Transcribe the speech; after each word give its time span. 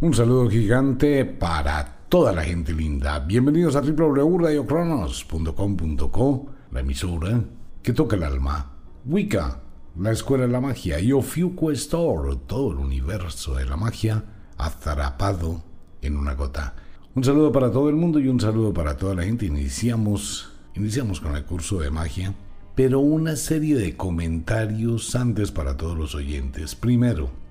Un 0.00 0.14
saludo 0.14 0.48
gigante 0.48 1.24
para 1.24 2.04
toda 2.08 2.32
la 2.32 2.44
gente 2.44 2.72
linda. 2.72 3.18
Bienvenidos 3.18 3.74
a 3.74 3.80
www.radiocronos.com.co, 3.80 6.46
la 6.70 6.78
emisora 6.78 7.42
que 7.82 7.92
toca 7.92 8.14
el 8.14 8.22
alma. 8.22 8.76
Wicca, 9.04 9.60
la 9.98 10.12
escuela 10.12 10.46
de 10.46 10.52
la 10.52 10.60
magia. 10.60 11.00
Y 11.00 11.10
Ofiuco 11.10 11.72
Store, 11.72 12.36
todo 12.46 12.70
el 12.70 12.78
universo 12.78 13.56
de 13.56 13.64
la 13.64 13.76
magia 13.76 14.22
atrapado 14.56 15.64
en 16.00 16.16
una 16.16 16.34
gota. 16.34 16.76
Un 17.16 17.24
saludo 17.24 17.50
para 17.50 17.72
todo 17.72 17.88
el 17.88 17.96
mundo 17.96 18.20
y 18.20 18.28
un 18.28 18.38
saludo 18.38 18.72
para 18.72 18.96
toda 18.96 19.16
la 19.16 19.24
gente. 19.24 19.46
Iniciamos, 19.46 20.52
iniciamos 20.76 21.20
con 21.20 21.34
el 21.34 21.44
curso 21.44 21.80
de 21.80 21.90
magia, 21.90 22.36
pero 22.76 23.00
una 23.00 23.34
serie 23.34 23.74
de 23.74 23.96
comentarios 23.96 25.16
antes 25.16 25.50
para 25.50 25.76
todos 25.76 25.98
los 25.98 26.14
oyentes. 26.14 26.76
Primero, 26.76 27.47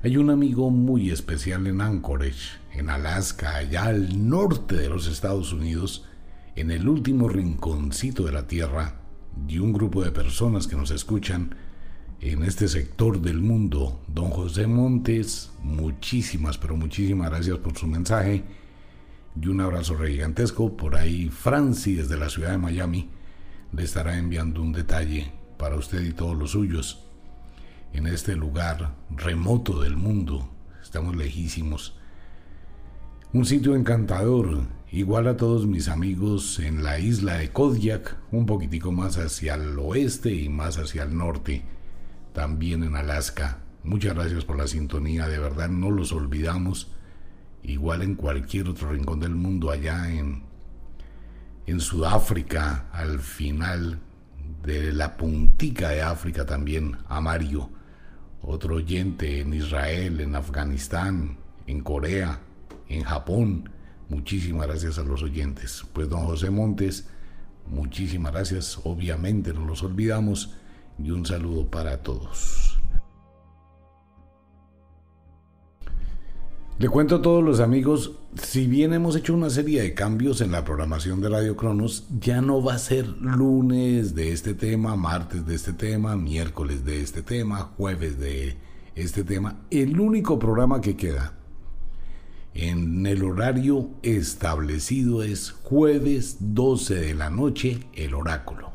hay 0.00 0.16
un 0.16 0.30
amigo 0.30 0.70
muy 0.70 1.10
especial 1.10 1.66
en 1.66 1.80
Anchorage, 1.80 2.58
en 2.72 2.88
Alaska, 2.88 3.56
allá 3.56 3.86
al 3.86 4.28
norte 4.28 4.76
de 4.76 4.88
los 4.88 5.08
Estados 5.08 5.52
Unidos, 5.52 6.06
en 6.54 6.70
el 6.70 6.88
último 6.88 7.28
rinconcito 7.28 8.24
de 8.24 8.32
la 8.32 8.46
Tierra, 8.46 9.00
y 9.48 9.58
un 9.58 9.72
grupo 9.72 10.04
de 10.04 10.12
personas 10.12 10.68
que 10.68 10.76
nos 10.76 10.92
escuchan 10.92 11.56
en 12.20 12.44
este 12.44 12.68
sector 12.68 13.20
del 13.20 13.40
mundo. 13.40 14.00
Don 14.06 14.30
José 14.30 14.68
Montes, 14.68 15.50
muchísimas, 15.62 16.58
pero 16.58 16.76
muchísimas 16.76 17.30
gracias 17.30 17.58
por 17.58 17.76
su 17.76 17.88
mensaje 17.88 18.44
y 19.40 19.48
un 19.48 19.60
abrazo 19.60 19.96
gigantesco. 19.98 20.76
Por 20.76 20.94
ahí 20.94 21.28
Franci 21.28 21.94
desde 21.94 22.16
la 22.16 22.28
ciudad 22.28 22.52
de 22.52 22.58
Miami 22.58 23.10
le 23.72 23.82
estará 23.82 24.16
enviando 24.16 24.62
un 24.62 24.72
detalle 24.72 25.32
para 25.58 25.76
usted 25.76 26.02
y 26.04 26.12
todos 26.12 26.36
los 26.36 26.52
suyos 26.52 27.07
en 27.92 28.06
este 28.06 28.36
lugar 28.36 28.94
remoto 29.10 29.80
del 29.80 29.96
mundo. 29.96 30.48
Estamos 30.82 31.16
lejísimos. 31.16 31.96
Un 33.32 33.44
sitio 33.44 33.74
encantador, 33.74 34.62
igual 34.90 35.28
a 35.28 35.36
todos 35.36 35.66
mis 35.66 35.88
amigos 35.88 36.58
en 36.60 36.82
la 36.82 36.98
isla 36.98 37.34
de 37.34 37.50
Kodiak, 37.50 38.16
un 38.32 38.46
poquitico 38.46 38.90
más 38.90 39.18
hacia 39.18 39.54
el 39.54 39.78
oeste 39.78 40.32
y 40.32 40.48
más 40.48 40.78
hacia 40.78 41.02
el 41.02 41.16
norte, 41.16 41.62
también 42.32 42.84
en 42.84 42.96
Alaska. 42.96 43.58
Muchas 43.84 44.14
gracias 44.14 44.44
por 44.44 44.56
la 44.56 44.66
sintonía, 44.66 45.28
de 45.28 45.38
verdad 45.38 45.68
no 45.68 45.90
los 45.90 46.12
olvidamos, 46.12 46.90
igual 47.62 48.02
en 48.02 48.14
cualquier 48.14 48.68
otro 48.68 48.92
rincón 48.92 49.20
del 49.20 49.34
mundo, 49.34 49.70
allá 49.70 50.10
en, 50.10 50.44
en 51.66 51.80
Sudáfrica, 51.80 52.88
al 52.92 53.20
final 53.20 54.00
de 54.64 54.92
la 54.92 55.16
puntica 55.16 55.90
de 55.90 56.02
África 56.02 56.46
también, 56.46 56.96
a 57.08 57.20
Mario 57.20 57.77
otro 58.42 58.76
oyente 58.76 59.40
en 59.40 59.54
Israel, 59.54 60.20
en 60.20 60.34
Afganistán, 60.36 61.38
en 61.66 61.80
Corea, 61.80 62.40
en 62.88 63.02
Japón. 63.02 63.70
Muchísimas 64.08 64.66
gracias 64.66 64.98
a 64.98 65.04
los 65.04 65.22
oyentes. 65.22 65.84
Pues 65.92 66.08
don 66.08 66.24
José 66.24 66.50
Montes, 66.50 67.08
muchísimas 67.66 68.32
gracias. 68.32 68.80
Obviamente 68.84 69.52
no 69.52 69.64
los 69.64 69.82
olvidamos 69.82 70.54
y 70.98 71.10
un 71.10 71.26
saludo 71.26 71.66
para 71.66 72.02
todos. 72.02 72.78
Le 76.78 76.88
cuento 76.88 77.16
a 77.16 77.22
todos 77.22 77.42
los 77.42 77.58
amigos, 77.58 78.12
si 78.42 78.66
bien 78.66 78.92
hemos 78.92 79.16
hecho 79.16 79.34
una 79.34 79.50
serie 79.50 79.82
de 79.82 79.94
cambios 79.94 80.40
en 80.40 80.52
la 80.52 80.64
programación 80.64 81.20
de 81.20 81.28
Radio 81.28 81.56
Cronos, 81.56 82.06
ya 82.20 82.40
no 82.40 82.62
va 82.62 82.74
a 82.74 82.78
ser 82.78 83.06
lunes 83.06 84.14
de 84.14 84.32
este 84.32 84.54
tema, 84.54 84.96
martes 84.96 85.46
de 85.46 85.54
este 85.54 85.72
tema, 85.72 86.16
miércoles 86.16 86.84
de 86.84 87.02
este 87.02 87.22
tema, 87.22 87.72
jueves 87.76 88.18
de 88.18 88.56
este 88.94 89.24
tema. 89.24 89.60
El 89.70 90.00
único 90.00 90.38
programa 90.38 90.80
que 90.80 90.96
queda 90.96 91.34
en 92.54 93.06
el 93.06 93.22
horario 93.22 93.90
establecido 94.02 95.22
es 95.22 95.50
jueves 95.50 96.38
12 96.40 96.94
de 96.94 97.14
la 97.14 97.30
noche, 97.30 97.80
el 97.94 98.14
oráculo. 98.14 98.72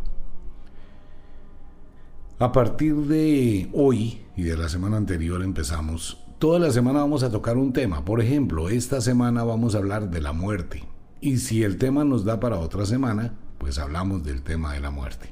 A 2.39 2.51
partir 2.51 2.95
de 2.95 3.69
hoy 3.73 4.21
y 4.35 4.43
de 4.43 4.57
la 4.57 4.69
semana 4.69 4.97
anterior 4.97 5.41
empezamos 5.43 6.22
Toda 6.43 6.59
la 6.59 6.73
semana 6.73 6.99
vamos 6.99 7.23
a 7.23 7.31
tocar 7.31 7.55
un 7.55 7.71
tema. 7.71 8.03
Por 8.03 8.19
ejemplo, 8.19 8.67
esta 8.67 8.99
semana 8.99 9.45
vamos 9.45 9.75
a 9.75 9.77
hablar 9.77 10.09
de 10.09 10.19
la 10.19 10.33
muerte. 10.33 10.83
Y 11.21 11.37
si 11.37 11.63
el 11.63 11.77
tema 11.77 12.03
nos 12.03 12.25
da 12.25 12.41
para 12.41 12.59
otra 12.59 12.85
semana, 12.85 13.33
pues 13.59 13.79
hablamos 13.79 14.25
del 14.25 14.41
tema 14.41 14.73
de 14.73 14.81
la 14.81 14.91
muerte. 14.91 15.29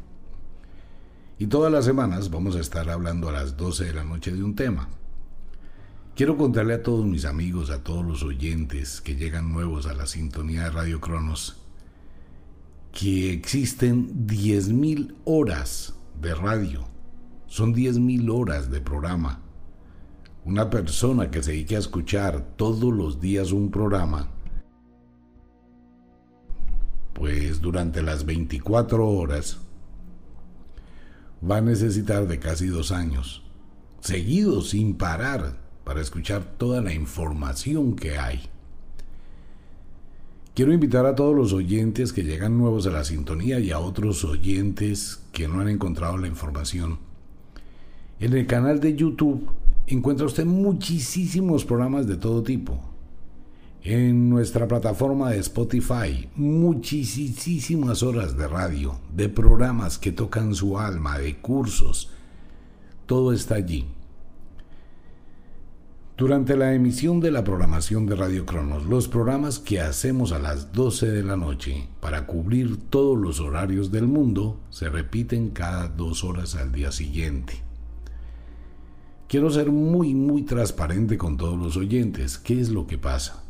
Y 1.38 1.48
todas 1.48 1.70
las 1.70 1.84
semanas 1.84 2.30
vamos 2.30 2.56
a 2.56 2.62
estar 2.62 2.90
hablando 2.90 3.28
a 3.28 3.34
las 3.34 3.58
12 3.58 3.84
de 3.84 3.94
la 3.94 4.06
noche 4.06 4.32
de 4.32 4.42
un 4.42 4.56
tema. 4.56 4.88
Quiero 6.16 6.38
contarle 6.38 6.76
a 6.76 6.82
todos 6.82 7.06
mis 7.06 7.26
amigos, 7.26 7.72
a 7.72 7.84
todos 7.84 8.06
los 8.06 8.24
oyentes 8.24 9.02
que 9.02 9.18
llegan 9.18 9.52
nuevos 9.52 9.88
a 9.88 9.94
la 9.94 10.08
sintonía 10.08 10.64
de 10.64 10.70
Radio 10.70 11.02
Cronos, 11.02 11.58
que 12.94 13.34
existen 13.34 14.28
10.000 14.28 15.14
horas 15.26 15.94
de 16.22 16.34
radio. 16.36 16.88
Son 17.48 17.76
10.000 17.76 18.34
horas 18.34 18.72
de 18.72 18.80
programa 18.80 19.41
una 20.46 20.70
persona 20.70 21.30
que 21.30 21.44
se 21.44 21.52
dedique 21.52 21.76
a 21.76 21.80
escuchar 21.80 22.56
todos 22.56 22.94
los 22.94 23.22
días 23.22 23.52
un 23.52 23.70
programa, 23.70 24.30
pues 27.14 27.62
durante 27.62 28.02
las 28.02 28.26
24 28.26 29.08
horas 29.08 29.60
va 31.48 31.58
a 31.58 31.62
necesitar 31.62 32.28
de 32.28 32.40
casi 32.40 32.68
dos 32.68 32.92
años, 32.92 33.44
seguidos 34.00 34.70
sin 34.70 34.96
parar, 34.96 35.60
para 35.84 36.02
escuchar 36.02 36.44
toda 36.58 36.82
la 36.82 36.94
información 36.94 37.96
que 37.96 38.18
hay. 38.18 38.50
Quiero 40.54 40.74
invitar 40.74 41.06
a 41.06 41.16
todos 41.16 41.36
los 41.36 41.54
oyentes 41.54 42.14
que 42.14 42.24
llegan 42.24 42.58
nuevos 42.58 42.86
a 42.86 42.92
la 42.92 43.04
sintonía 43.04 43.60
y 43.60 43.72
a 43.72 43.80
otros 43.80 44.24
oyentes 44.24 45.24
que 45.32 45.48
no 45.48 45.60
han 45.60 45.70
encontrado 45.70 46.18
la 46.18 46.28
información. 46.28 47.00
En 48.20 48.34
el 48.34 48.46
canal 48.46 48.80
de 48.80 48.96
YouTube 48.96 49.50
encuentra 49.94 50.26
usted 50.26 50.46
muchísimos 50.46 51.66
programas 51.66 52.08
de 52.08 52.18
todo 52.18 52.44
tipo. 52.44 52.80
En 53.84 54.30
nuestra 54.30 54.68
plataforma 54.68 55.32
de 55.32 55.40
Spotify, 55.40 56.30
muchísimas 56.36 58.04
horas 58.04 58.38
de 58.38 58.48
radio, 58.48 59.00
de 59.16 59.28
programas 59.28 59.98
que 59.98 60.12
tocan 60.12 60.54
su 60.54 60.78
alma, 60.78 61.18
de 61.18 61.38
cursos. 61.38 62.12
Todo 63.08 63.34
está 63.34 63.56
allí. 63.56 63.88
Durante 66.16 66.56
la 66.56 66.76
emisión 66.76 67.20
de 67.20 67.32
la 67.32 67.44
programación 67.44 68.06
de 68.06 68.16
Radio 68.16 68.46
Cronos, 68.46 68.86
los 68.86 69.08
programas 69.08 69.58
que 69.58 69.82
hacemos 69.82 70.32
a 70.32 70.38
las 70.38 70.72
12 70.72 71.08
de 71.08 71.24
la 71.24 71.36
noche 71.36 71.88
para 72.00 72.28
cubrir 72.28 72.78
todos 72.92 73.18
los 73.18 73.40
horarios 73.40 73.92
del 73.92 74.08
mundo 74.08 74.60
se 74.70 74.90
repiten 74.90 75.50
cada 75.50 75.88
dos 75.88 76.24
horas 76.24 76.56
al 76.56 76.72
día 76.72 76.92
siguiente. 76.92 77.71
Quiero 79.32 79.50
ser 79.50 79.72
muy, 79.72 80.14
muy 80.14 80.42
transparente 80.42 81.18
con 81.18 81.38
todos 81.38 81.58
los 81.58 81.78
oyentes. 81.78 82.38
¿Qué 82.38 82.60
es 82.60 82.68
lo 82.68 82.86
que 82.86 82.98
pasa? 82.98 83.42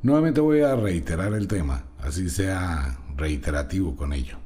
Nuevamente 0.00 0.40
voy 0.40 0.60
a 0.60 0.76
reiterar 0.76 1.32
el 1.32 1.48
tema, 1.48 1.86
así 1.98 2.30
sea 2.30 3.00
reiterativo 3.16 3.96
con 3.96 4.12
ello. 4.12 4.36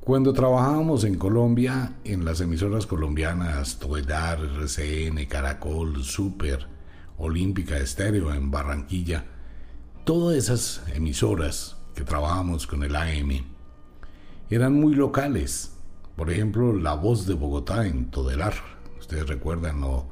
Cuando 0.00 0.32
trabajábamos 0.32 1.04
en 1.04 1.18
Colombia, 1.18 1.92
en 2.02 2.24
las 2.24 2.40
emisoras 2.40 2.84
colombianas 2.84 3.78
Toedar, 3.78 4.40
RCN, 4.40 5.26
Caracol, 5.26 6.02
Super, 6.02 6.66
Olímpica 7.16 7.76
Estéreo 7.76 8.34
en 8.34 8.50
Barranquilla, 8.50 9.24
todas 10.02 10.36
esas 10.36 10.82
emisoras 10.96 11.76
que 11.94 12.02
trabajábamos 12.02 12.66
con 12.66 12.82
el 12.82 12.96
AM 12.96 13.44
eran 14.50 14.72
muy 14.72 14.96
locales, 14.96 15.77
por 16.18 16.32
ejemplo, 16.32 16.72
La 16.72 16.94
Voz 16.94 17.26
de 17.28 17.34
Bogotá 17.34 17.86
en 17.86 18.10
Todelar. 18.10 18.54
Ustedes 18.98 19.28
recuerdan 19.28 19.84
o 19.84 20.10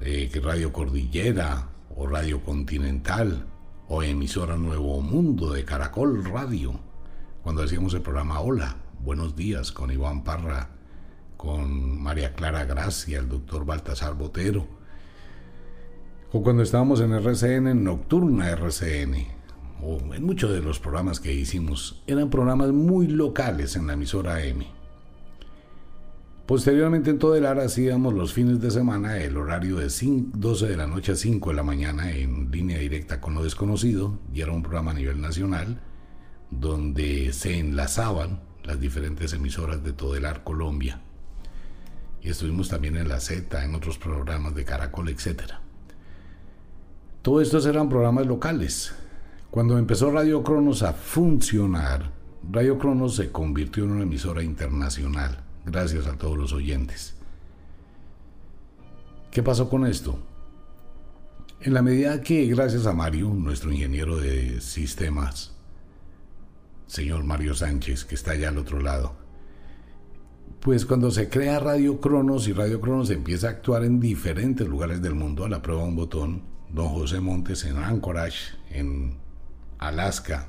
eh, 0.00 0.30
Radio 0.40 0.72
Cordillera 0.72 1.68
o 1.96 2.06
Radio 2.06 2.44
Continental 2.44 3.44
o 3.88 4.04
emisora 4.04 4.56
Nuevo 4.56 5.00
Mundo 5.00 5.52
de 5.52 5.64
Caracol 5.64 6.24
Radio. 6.24 6.78
Cuando 7.42 7.64
hacíamos 7.64 7.92
el 7.94 8.02
programa 8.02 8.38
Hola, 8.38 8.76
buenos 9.02 9.34
días 9.34 9.72
con 9.72 9.90
Iván 9.90 10.22
Parra, 10.22 10.68
con 11.36 12.00
María 12.00 12.34
Clara 12.34 12.64
Gracia, 12.64 13.18
el 13.18 13.28
doctor 13.28 13.66
Baltasar 13.66 14.14
Botero. 14.14 14.68
O 16.30 16.40
cuando 16.40 16.62
estábamos 16.62 17.00
en 17.00 17.14
RCN, 17.14 17.82
Nocturna 17.82 18.48
RCN, 18.50 19.26
o 19.82 19.98
en 20.14 20.24
muchos 20.24 20.52
de 20.52 20.62
los 20.62 20.78
programas 20.78 21.18
que 21.18 21.34
hicimos, 21.34 22.00
eran 22.06 22.30
programas 22.30 22.70
muy 22.70 23.08
locales 23.08 23.74
en 23.74 23.88
la 23.88 23.94
emisora 23.94 24.44
M. 24.44 24.81
Posteriormente 26.46 27.10
en 27.10 27.18
todo 27.18 27.36
el 27.36 27.46
área 27.46 27.64
hacíamos 27.64 28.14
los 28.14 28.32
fines 28.32 28.60
de 28.60 28.70
semana 28.70 29.18
el 29.18 29.36
horario 29.36 29.76
de 29.76 29.88
12 29.88 30.66
de 30.66 30.76
la 30.76 30.88
noche 30.88 31.12
a 31.12 31.16
5 31.16 31.50
de 31.50 31.56
la 31.56 31.62
mañana 31.62 32.10
en 32.10 32.50
línea 32.50 32.78
directa 32.78 33.20
con 33.20 33.34
lo 33.34 33.44
desconocido 33.44 34.18
y 34.34 34.40
era 34.40 34.50
un 34.50 34.62
programa 34.62 34.90
a 34.90 34.94
nivel 34.94 35.20
nacional 35.20 35.80
donde 36.50 37.32
se 37.32 37.58
enlazaban 37.58 38.40
las 38.64 38.80
diferentes 38.80 39.32
emisoras 39.32 39.82
de 39.82 39.92
todo 39.92 40.16
el 40.16 40.24
AR 40.24 40.42
Colombia. 40.44 41.00
y 42.20 42.28
estuvimos 42.28 42.68
también 42.68 42.96
en 42.96 43.08
la 43.08 43.18
Z, 43.20 43.64
en 43.64 43.74
otros 43.74 43.98
programas 43.98 44.54
de 44.54 44.64
Caracol, 44.64 45.08
etc. 45.08 45.42
Todos 47.22 47.42
estos 47.42 47.66
eran 47.66 47.88
programas 47.88 48.26
locales. 48.26 48.94
Cuando 49.50 49.76
empezó 49.76 50.10
Radio 50.10 50.42
Cronos 50.44 50.82
a 50.82 50.92
funcionar, 50.92 52.12
Radio 52.48 52.78
Cronos 52.78 53.16
se 53.16 53.32
convirtió 53.32 53.84
en 53.84 53.92
una 53.92 54.02
emisora 54.02 54.42
internacional, 54.42 55.42
gracias 55.64 56.06
a 56.06 56.16
todos 56.16 56.36
los 56.36 56.52
oyentes. 56.52 57.14
¿Qué 59.30 59.42
pasó 59.42 59.68
con 59.68 59.86
esto? 59.86 60.18
En 61.60 61.74
la 61.74 61.82
medida 61.82 62.20
que, 62.20 62.46
gracias 62.46 62.86
a 62.86 62.92
Mario, 62.92 63.28
nuestro 63.28 63.72
ingeniero 63.72 64.16
de 64.18 64.60
sistemas, 64.60 65.52
señor 66.86 67.24
Mario 67.24 67.54
Sánchez, 67.54 68.04
que 68.04 68.14
está 68.14 68.32
allá 68.32 68.48
al 68.48 68.58
otro 68.58 68.80
lado, 68.80 69.14
pues 70.60 70.86
cuando 70.86 71.10
se 71.10 71.28
crea 71.28 71.58
Radio 71.58 72.00
Cronos 72.00 72.46
y 72.46 72.52
Radio 72.52 72.80
Cronos 72.80 73.10
empieza 73.10 73.48
a 73.48 73.50
actuar 73.50 73.84
en 73.84 74.00
diferentes 74.00 74.66
lugares 74.68 75.00
del 75.02 75.14
mundo, 75.14 75.44
a 75.44 75.48
la 75.48 75.62
prueba 75.62 75.82
de 75.82 75.88
un 75.88 75.96
botón, 75.96 76.42
don 76.70 76.88
José 76.88 77.20
Montes 77.20 77.64
en 77.64 77.78
Anchorage, 77.78 78.56
en 78.70 79.16
Alaska, 79.78 80.48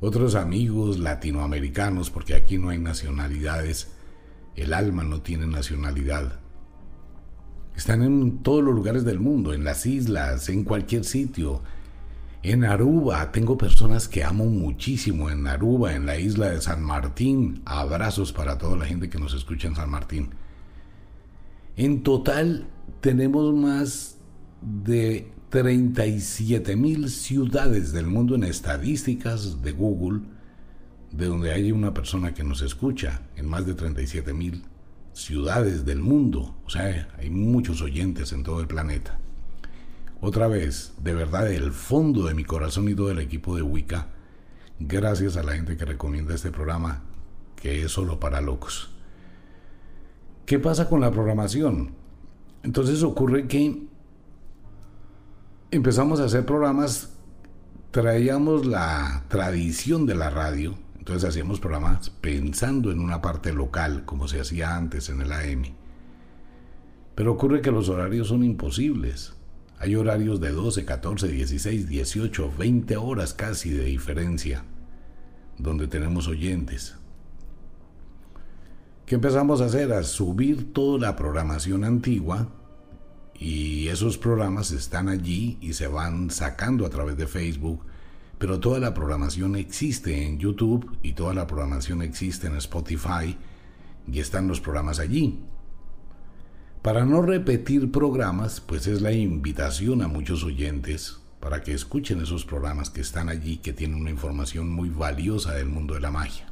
otros 0.00 0.34
amigos 0.34 0.98
latinoamericanos, 0.98 2.10
porque 2.10 2.34
aquí 2.34 2.58
no 2.58 2.70
hay 2.70 2.78
nacionalidades, 2.78 3.92
el 4.56 4.72
alma 4.72 5.04
no 5.04 5.22
tiene 5.22 5.46
nacionalidad. 5.46 6.40
Están 7.76 8.02
en 8.02 8.38
todos 8.42 8.62
los 8.62 8.74
lugares 8.74 9.04
del 9.04 9.20
mundo, 9.20 9.54
en 9.54 9.64
las 9.64 9.86
islas, 9.86 10.48
en 10.48 10.64
cualquier 10.64 11.04
sitio, 11.04 11.62
en 12.42 12.64
Aruba, 12.64 13.32
tengo 13.32 13.58
personas 13.58 14.06
que 14.06 14.22
amo 14.22 14.46
muchísimo 14.46 15.28
en 15.28 15.46
Aruba, 15.46 15.94
en 15.94 16.06
la 16.06 16.18
isla 16.18 16.50
de 16.50 16.60
San 16.60 16.82
Martín. 16.82 17.62
Abrazos 17.64 18.32
para 18.32 18.58
toda 18.58 18.76
la 18.76 18.86
gente 18.86 19.10
que 19.10 19.18
nos 19.18 19.34
escucha 19.34 19.66
en 19.66 19.74
San 19.74 19.90
Martín. 19.90 20.30
En 21.76 22.02
total 22.04 22.68
tenemos 23.00 23.52
más 23.54 24.18
de 24.62 25.32
37 25.50 26.76
mil 26.76 27.08
ciudades 27.08 27.92
del 27.92 28.06
mundo 28.06 28.34
en 28.34 28.44
estadísticas 28.44 29.62
de 29.62 29.72
Google, 29.72 30.20
de 31.10 31.26
donde 31.26 31.52
hay 31.52 31.72
una 31.72 31.94
persona 31.94 32.34
que 32.34 32.44
nos 32.44 32.60
escucha, 32.60 33.22
en 33.34 33.46
más 33.48 33.64
de 33.64 33.72
37 33.72 34.34
mil 34.34 34.64
ciudades 35.14 35.86
del 35.86 36.00
mundo. 36.00 36.54
O 36.66 36.70
sea, 36.70 37.08
hay 37.18 37.30
muchos 37.30 37.80
oyentes 37.80 38.32
en 38.32 38.42
todo 38.42 38.60
el 38.60 38.66
planeta. 38.66 39.18
Otra 40.20 40.48
vez, 40.48 40.92
de 41.02 41.14
verdad, 41.14 41.46
del 41.46 41.72
fondo 41.72 42.26
de 42.26 42.34
mi 42.34 42.44
corazón 42.44 42.86
y 42.88 42.94
todo 42.94 43.10
el 43.10 43.18
equipo 43.18 43.56
de 43.56 43.62
Wicca, 43.62 44.08
gracias 44.78 45.38
a 45.38 45.42
la 45.42 45.52
gente 45.52 45.78
que 45.78 45.86
recomienda 45.86 46.34
este 46.34 46.50
programa, 46.50 47.04
que 47.56 47.84
es 47.84 47.92
solo 47.92 48.20
para 48.20 48.42
locos. 48.42 48.90
¿Qué 50.44 50.58
pasa 50.58 50.90
con 50.90 51.00
la 51.00 51.10
programación? 51.10 51.94
Entonces 52.62 53.02
ocurre 53.02 53.46
que 53.46 53.88
empezamos 55.70 56.20
a 56.20 56.24
hacer 56.24 56.46
programas, 56.46 57.10
traíamos 57.90 58.66
la 58.66 59.24
tradición 59.28 60.06
de 60.06 60.14
la 60.14 60.30
radio, 60.30 60.78
entonces 60.98 61.28
hacíamos 61.28 61.60
programas 61.60 62.10
pensando 62.10 62.90
en 62.90 63.00
una 63.00 63.20
parte 63.20 63.52
local, 63.52 64.04
como 64.04 64.28
se 64.28 64.40
hacía 64.40 64.76
antes 64.76 65.08
en 65.08 65.20
el 65.20 65.32
AM. 65.32 65.64
Pero 67.14 67.32
ocurre 67.32 67.60
que 67.60 67.70
los 67.70 67.88
horarios 67.88 68.28
son 68.28 68.44
imposibles. 68.44 69.34
Hay 69.78 69.94
horarios 69.94 70.40
de 70.40 70.50
12, 70.50 70.84
14, 70.84 71.28
16, 71.28 71.88
18, 71.88 72.52
20 72.58 72.96
horas 72.96 73.34
casi 73.34 73.70
de 73.70 73.84
diferencia, 73.84 74.64
donde 75.58 75.86
tenemos 75.86 76.28
oyentes. 76.28 76.96
¿Qué 79.06 79.14
empezamos 79.14 79.60
a 79.60 79.66
hacer? 79.66 79.92
A 79.92 80.02
subir 80.02 80.72
toda 80.72 80.98
la 80.98 81.16
programación 81.16 81.84
antigua 81.84 82.48
y 83.38 83.88
esos 83.88 84.18
programas 84.18 84.70
están 84.72 85.08
allí 85.08 85.58
y 85.60 85.74
se 85.74 85.86
van 85.86 86.30
sacando 86.30 86.84
a 86.84 86.90
través 86.90 87.16
de 87.16 87.26
Facebook, 87.26 87.84
pero 88.38 88.60
toda 88.60 88.80
la 88.80 88.94
programación 88.94 89.56
existe 89.56 90.24
en 90.24 90.38
YouTube 90.38 90.96
y 91.02 91.12
toda 91.12 91.34
la 91.34 91.46
programación 91.46 92.02
existe 92.02 92.46
en 92.46 92.56
Spotify 92.56 93.36
y 94.10 94.20
están 94.20 94.48
los 94.48 94.60
programas 94.60 94.98
allí. 94.98 95.40
Para 96.82 97.04
no 97.04 97.22
repetir 97.22 97.90
programas, 97.90 98.60
pues 98.60 98.86
es 98.86 99.02
la 99.02 99.12
invitación 99.12 100.02
a 100.02 100.08
muchos 100.08 100.44
oyentes 100.44 101.20
para 101.40 101.62
que 101.62 101.72
escuchen 101.72 102.20
esos 102.20 102.44
programas 102.44 102.90
que 102.90 103.00
están 103.00 103.28
allí, 103.28 103.58
que 103.58 103.72
tienen 103.72 104.00
una 104.00 104.10
información 104.10 104.70
muy 104.70 104.88
valiosa 104.88 105.54
del 105.54 105.68
mundo 105.68 105.94
de 105.94 106.00
la 106.00 106.10
magia. 106.10 106.46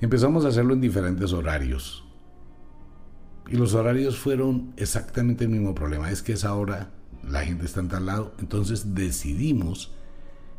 Empezamos 0.00 0.44
a 0.44 0.48
hacerlo 0.48 0.74
en 0.74 0.80
diferentes 0.80 1.32
horarios. 1.32 2.07
Y 3.48 3.56
los 3.56 3.74
horarios 3.74 4.18
fueron 4.18 4.72
exactamente 4.76 5.44
el 5.44 5.50
mismo 5.50 5.74
problema. 5.74 6.10
Es 6.10 6.22
que 6.22 6.34
esa 6.34 6.54
hora 6.54 6.90
la 7.26 7.44
gente 7.44 7.64
está 7.64 7.80
en 7.80 7.88
tal 7.88 8.06
lado. 8.06 8.34
Entonces 8.38 8.94
decidimos 8.94 9.92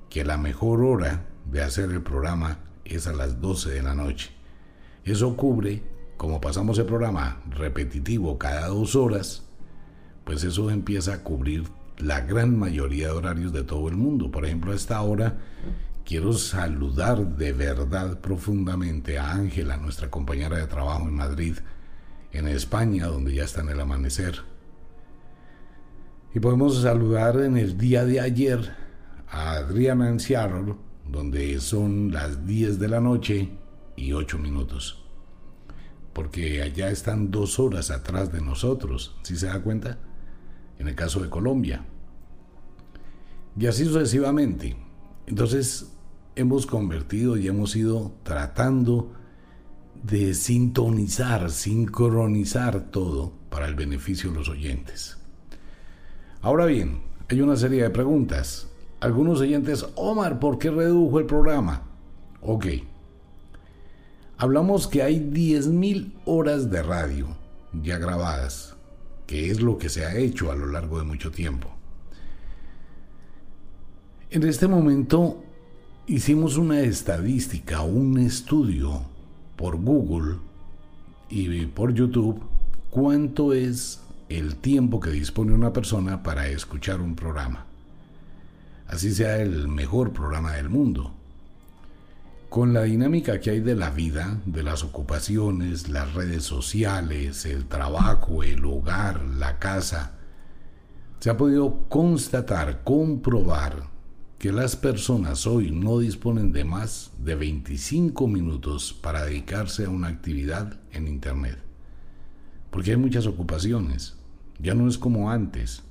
que 0.10 0.26
la 0.26 0.38
mejor 0.38 0.82
hora 0.84 1.26
de 1.52 1.62
hacer 1.62 1.92
el 1.92 2.02
programa 2.02 2.60
es 2.86 3.08
a 3.08 3.14
las 3.14 3.42
12 3.42 3.70
de 3.70 3.84
la 3.84 3.94
noche. 3.94 4.32
Eso 5.06 5.36
cubre 5.38 5.84
como 6.20 6.42
pasamos 6.42 6.78
el 6.78 6.86
programa 6.86 7.42
repetitivo 7.50 8.38
cada 8.38 8.68
dos 8.68 8.94
horas, 8.98 9.44
pues 10.26 10.44
eso 10.44 10.70
empieza 10.70 11.14
a 11.14 11.24
cubrir 11.24 11.64
la 11.98 12.20
gran 12.20 12.60
mayoría 12.60 13.08
de 13.08 13.14
horarios 13.14 13.54
de 13.54 13.64
todo 13.64 13.88
el 13.88 13.96
mundo. 13.96 14.30
Por 14.30 14.46
ejemplo, 14.46 14.74
a 14.74 14.76
esta 14.76 15.02
hora 15.02 15.38
quiero 16.04 16.34
saludar 16.34 17.26
de 17.38 17.54
verdad 17.54 18.20
profundamente 18.20 19.18
a 19.18 19.32
Ángela, 19.32 19.78
nuestra 19.78 20.12
compañera 20.12 20.58
de 20.58 20.68
trabajo 20.68 21.08
en 21.08 21.16
Madrid, 21.16 21.56
en 22.31 22.48
España, 22.48 23.08
donde 23.08 23.34
ya 23.34 23.44
está 23.44 23.62
en 23.62 23.70
el 23.70 23.80
amanecer. 23.80 24.42
Y 26.34 26.40
podemos 26.40 26.81
saludar 26.81 27.40
en 27.40 27.58
el 27.58 27.78
día 27.78 28.06
de 28.06 28.20
ayer 28.20 28.76
a 29.28 29.54
Adriana 29.54 30.10
en 30.10 30.20
Seattle, 30.20 30.76
donde 31.08 31.60
son 31.60 32.12
las 32.12 32.46
10 32.46 32.80
de 32.80 32.88
la 32.88 33.00
noche 33.00 33.50
y 33.96 34.14
8 34.14 34.38
minutos 34.38 35.00
porque 36.20 36.62
allá 36.62 36.90
están 36.90 37.31
dos 37.31 37.60
horas 37.60 37.92
atrás 37.92 38.30
de 38.31 38.42
nosotros, 38.42 39.16
si 39.22 39.38
se 39.38 39.46
da 39.46 39.62
cuenta, 39.62 40.00
en 40.78 40.90
el 40.90 40.94
caso 40.96 41.22
de 41.22 41.30
Colombia. 41.30 41.86
Y 43.58 43.68
así 43.68 43.86
sucesivamente. 43.86 44.76
Entonces 45.28 45.94
hemos 46.36 46.66
convertido 46.66 47.38
y 47.38 47.48
hemos 47.48 47.74
ido 47.76 48.12
tratando 48.24 49.14
de 50.04 50.34
sintonizar, 50.34 51.51
sincronizar 51.51 52.92
todo 52.92 53.34
para 53.50 53.68
el 53.68 53.75
beneficio 53.75 54.31
de 54.31 54.38
los 54.38 54.50
oyentes. 54.50 55.18
Ahora 56.42 56.66
bien, 56.66 57.02
hay 57.30 57.42
una 57.42 57.56
serie 57.56 57.83
de 57.83 57.90
preguntas. 57.90 58.68
Algunos 59.00 59.40
oyentes, 59.40 59.85
Omar, 59.95 60.40
¿por 60.40 60.57
qué 60.57 60.71
redujo 60.71 61.19
el 61.19 61.26
programa? 61.26 61.83
Ok, 62.42 62.66
Hablamos 64.42 64.88
que 64.88 65.04
hay 65.04 65.19
10.000 65.19 66.14
horas 66.24 66.71
de 66.71 66.81
radio 66.81 67.28
ya 67.74 67.97
grabadas, 67.97 68.74
que 69.28 69.52
es 69.52 69.59
lo 69.59 69.78
que 69.78 69.90
se 69.90 70.06
ha 70.06 70.16
hecho 70.16 70.50
a 70.50 70.56
lo 70.56 70.68
largo 70.68 70.97
de 70.97 71.04
mucho 71.04 71.30
tiempo. 71.30 71.69
En 74.30 74.44
este 74.44 74.69
momento 74.69 75.44
hicimos 76.07 76.56
una 76.56 76.80
estadística, 76.80 77.81
un 77.81 78.18
estudio 78.18 79.02
por 79.59 79.75
Google 79.75 80.37
y 81.28 81.66
por 81.66 81.94
YouTube, 81.94 82.42
cuánto 82.89 83.51
es 83.51 83.99
el 84.30 84.56
tiempo 84.56 85.01
que 85.01 85.09
dispone 85.09 85.51
una 85.51 85.73
persona 85.73 86.23
para 86.23 86.47
escuchar 86.47 87.01
un 87.01 87.13
programa. 87.13 87.66
Así 88.87 89.13
sea 89.13 89.42
el 89.42 89.68
mejor 89.68 90.13
programa 90.13 90.54
del 90.54 90.69
mundo 90.69 91.13
con 92.47 92.73
la 92.73 92.83
dinámica 92.83 93.42
que 93.42 93.49
hay 93.49 93.59
de 93.59 93.75
la 93.75 93.89
vida, 93.89 94.39
de 94.45 94.63
las 94.63 94.81
ocupaciones, 94.85 95.89
las 95.89 96.13
redes 96.13 96.44
sociales, 96.44 97.45
el 97.45 97.66
trabajo, 97.66 98.44
el 98.44 98.63
hogar, 98.63 99.21
la 99.25 99.59
casa, 99.59 100.13
se 101.19 101.30
ha 101.30 101.35
podido 101.35 101.83
constatar, 101.89 102.85
comprobar 102.85 103.83
que 104.40 104.54
las 104.54 104.78
personas 104.78 105.46
hoy 105.46 105.69
no 105.69 106.00
disponen 106.00 106.54
de 106.54 106.64
más 106.64 107.12
de 107.19 107.36
25 107.36 108.26
minutos 108.30 108.94
para 108.94 109.26
dedicarse 109.26 109.84
a 109.84 109.90
una 109.90 110.08
actividad 110.08 110.80
en 110.94 111.10
Internet. 111.10 111.58
Porque 112.72 112.92
hay 112.92 112.98
muchas 112.98 113.28
ocupaciones. 113.28 114.16
Ya 114.58 114.76
no 114.76 114.88
es 114.88 114.98
como 114.98 115.30
antes. 115.30 115.84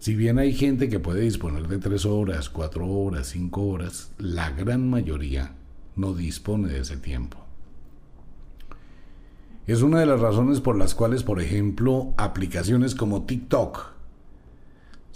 Si 0.00 0.16
bien 0.16 0.40
hay 0.40 0.52
gente 0.52 0.88
que 0.88 0.98
puede 0.98 1.20
disponer 1.20 1.68
de 1.68 1.78
tres 1.78 2.04
horas, 2.04 2.50
cuatro 2.50 2.88
horas, 2.88 3.28
cinco 3.28 3.62
horas, 3.62 4.10
la 4.18 4.50
gran 4.50 4.90
mayoría 4.90 5.54
no 5.94 6.14
dispone 6.14 6.66
de 6.66 6.80
ese 6.80 6.96
tiempo. 6.96 7.38
Es 9.68 9.82
una 9.82 10.00
de 10.00 10.06
las 10.06 10.18
razones 10.18 10.60
por 10.60 10.76
las 10.76 10.96
cuales, 10.96 11.22
por 11.22 11.40
ejemplo, 11.40 12.12
aplicaciones 12.16 12.96
como 12.96 13.22
TikTok 13.22 13.99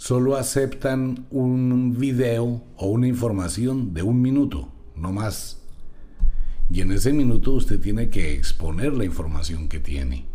solo 0.05 0.35
aceptan 0.35 1.25
un 1.31 1.97
video 1.97 2.61
o 2.77 2.89
una 2.89 3.07
información 3.07 3.95
de 3.95 4.03
un 4.03 4.21
minuto, 4.21 4.71
no 4.95 5.11
más. 5.11 5.63
Y 6.69 6.81
en 6.81 6.91
ese 6.91 7.11
minuto 7.11 7.53
usted 7.53 7.79
tiene 7.79 8.11
que 8.11 8.33
exponer 8.33 8.93
la 8.93 9.03
información 9.03 9.67
que 9.67 9.79
tiene. 9.79 10.27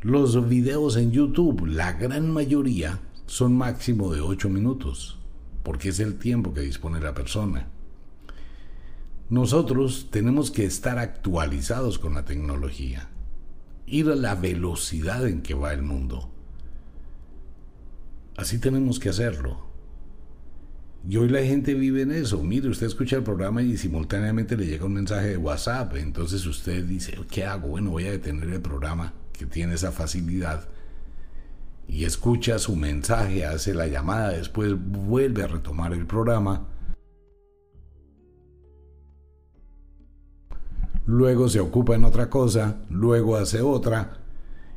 Los 0.00 0.48
videos 0.48 0.96
en 0.96 1.12
YouTube, 1.12 1.66
la 1.66 1.92
gran 1.92 2.30
mayoría, 2.30 2.98
son 3.26 3.54
máximo 3.54 4.10
de 4.10 4.22
8 4.22 4.48
minutos, 4.48 5.18
porque 5.62 5.90
es 5.90 6.00
el 6.00 6.18
tiempo 6.18 6.54
que 6.54 6.62
dispone 6.62 6.98
la 6.98 7.12
persona. 7.12 7.68
Nosotros 9.28 10.08
tenemos 10.10 10.50
que 10.50 10.64
estar 10.64 10.98
actualizados 10.98 11.98
con 11.98 12.14
la 12.14 12.24
tecnología, 12.24 13.10
ir 13.84 14.08
a 14.08 14.14
la 14.14 14.34
velocidad 14.34 15.28
en 15.28 15.42
que 15.42 15.52
va 15.52 15.74
el 15.74 15.82
mundo. 15.82 16.30
Así 18.36 18.58
tenemos 18.58 18.98
que 18.98 19.08
hacerlo. 19.08 19.66
Y 21.08 21.16
hoy 21.16 21.28
la 21.28 21.42
gente 21.42 21.74
vive 21.74 22.02
en 22.02 22.10
eso. 22.10 22.42
Mire, 22.42 22.68
usted 22.68 22.86
escucha 22.86 23.16
el 23.16 23.22
programa 23.22 23.62
y 23.62 23.76
simultáneamente 23.76 24.56
le 24.56 24.66
llega 24.66 24.86
un 24.86 24.94
mensaje 24.94 25.28
de 25.28 25.36
WhatsApp. 25.36 25.94
Entonces 25.96 26.44
usted 26.46 26.84
dice, 26.84 27.16
¿qué 27.30 27.44
hago? 27.44 27.68
Bueno, 27.68 27.90
voy 27.90 28.06
a 28.06 28.10
detener 28.10 28.48
el 28.50 28.60
programa 28.60 29.14
que 29.32 29.46
tiene 29.46 29.74
esa 29.74 29.92
facilidad. 29.92 30.68
Y 31.88 32.04
escucha 32.04 32.58
su 32.58 32.74
mensaje, 32.74 33.46
hace 33.46 33.72
la 33.72 33.86
llamada, 33.86 34.30
después 34.30 34.74
vuelve 34.76 35.44
a 35.44 35.46
retomar 35.46 35.92
el 35.92 36.06
programa 36.06 36.66
luego 41.06 41.48
se 41.48 41.60
ocupa 41.60 41.94
en 41.94 42.04
otra 42.04 42.28
cosa, 42.28 42.78
luego 42.90 43.36
hace 43.36 43.62
otra 43.62 44.18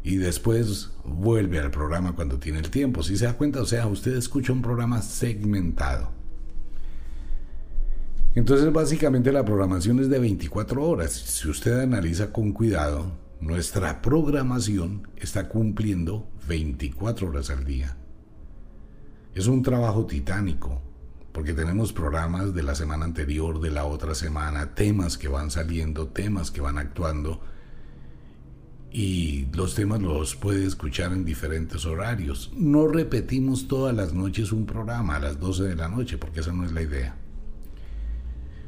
y 0.03 0.17
después 0.17 0.91
vuelve 1.03 1.59
al 1.59 1.71
programa 1.71 2.15
cuando 2.15 2.39
tiene 2.39 2.59
el 2.59 2.69
tiempo. 2.69 3.03
Si 3.03 3.17
se 3.17 3.25
da 3.25 3.33
cuenta, 3.33 3.61
o 3.61 3.65
sea, 3.65 3.87
usted 3.87 4.15
escucha 4.15 4.53
un 4.53 4.61
programa 4.61 5.01
segmentado. 5.01 6.11
Entonces 8.35 8.71
básicamente 8.71 9.31
la 9.31 9.43
programación 9.43 9.99
es 9.99 10.09
de 10.09 10.19
24 10.19 10.83
horas. 10.83 11.11
Si 11.11 11.49
usted 11.49 11.79
analiza 11.79 12.31
con 12.31 12.53
cuidado, 12.53 13.11
nuestra 13.41 14.01
programación 14.01 15.07
está 15.17 15.49
cumpliendo 15.49 16.29
24 16.47 17.29
horas 17.29 17.49
al 17.49 17.65
día. 17.65 17.97
Es 19.33 19.47
un 19.47 19.63
trabajo 19.63 20.05
titánico 20.05 20.81
porque 21.31 21.53
tenemos 21.53 21.93
programas 21.93 22.53
de 22.53 22.63
la 22.63 22.75
semana 22.75 23.05
anterior, 23.05 23.61
de 23.61 23.71
la 23.71 23.85
otra 23.85 24.15
semana, 24.15 24.73
temas 24.73 25.17
que 25.17 25.27
van 25.27 25.51
saliendo, 25.51 26.07
temas 26.07 26.51
que 26.51 26.61
van 26.61 26.77
actuando, 26.77 27.41
y 28.91 29.45
los 29.53 29.75
temas 29.75 30.01
los 30.01 30.35
puede 30.35 30.65
escuchar 30.65 31.11
en 31.11 31.25
diferentes 31.25 31.85
horarios. 31.85 32.51
No 32.55 32.87
repetimos 32.87 33.67
todas 33.67 33.95
las 33.95 34.13
noches 34.13 34.51
un 34.51 34.65
programa 34.65 35.17
a 35.17 35.19
las 35.19 35.39
12 35.39 35.63
de 35.63 35.75
la 35.75 35.87
noche, 35.87 36.17
porque 36.17 36.39
esa 36.39 36.53
no 36.53 36.65
es 36.65 36.71
la 36.71 36.81
idea. 36.81 37.15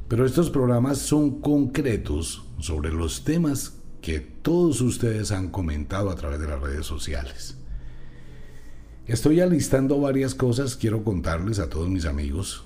Pero 0.08 0.26
estos 0.26 0.50
programas 0.50 1.00
son 1.00 1.42
concretos 1.42 2.44
sobre 2.60 2.92
los 2.92 3.24
temas 3.24 3.78
que 4.02 4.20
todos 4.20 4.82
ustedes 4.82 5.32
han 5.32 5.50
comentado 5.50 6.10
a 6.10 6.16
través 6.16 6.40
de 6.40 6.48
las 6.48 6.60
redes 6.60 6.86
sociales. 6.86 7.58
Estoy 9.08 9.40
alistando 9.40 10.00
varias 10.00 10.36
cosas, 10.36 10.76
quiero 10.76 11.04
contarles 11.04 11.60
a 11.60 11.70
todos 11.70 11.90
mis 11.90 12.06
amigos. 12.06 12.66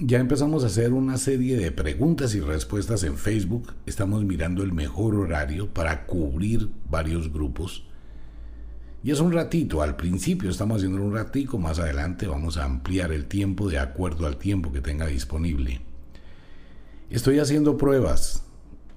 Ya 0.00 0.18
empezamos 0.18 0.64
a 0.64 0.66
hacer 0.66 0.92
una 0.92 1.18
serie 1.18 1.56
de 1.56 1.70
preguntas 1.70 2.34
y 2.34 2.40
respuestas 2.40 3.04
en 3.04 3.16
Facebook. 3.16 3.74
Estamos 3.86 4.24
mirando 4.24 4.64
el 4.64 4.72
mejor 4.72 5.14
horario 5.14 5.72
para 5.72 6.04
cubrir 6.06 6.68
varios 6.90 7.32
grupos. 7.32 7.86
Y 9.04 9.12
es 9.12 9.20
un 9.20 9.30
ratito, 9.30 9.82
al 9.82 9.94
principio 9.94 10.50
estamos 10.50 10.78
haciendo 10.78 11.00
un 11.00 11.14
ratico, 11.14 11.58
más 11.58 11.78
adelante 11.78 12.26
vamos 12.26 12.56
a 12.56 12.64
ampliar 12.64 13.12
el 13.12 13.26
tiempo 13.26 13.68
de 13.68 13.78
acuerdo 13.78 14.26
al 14.26 14.36
tiempo 14.36 14.72
que 14.72 14.80
tenga 14.80 15.06
disponible. 15.06 15.80
Estoy 17.08 17.38
haciendo 17.38 17.76
pruebas. 17.76 18.42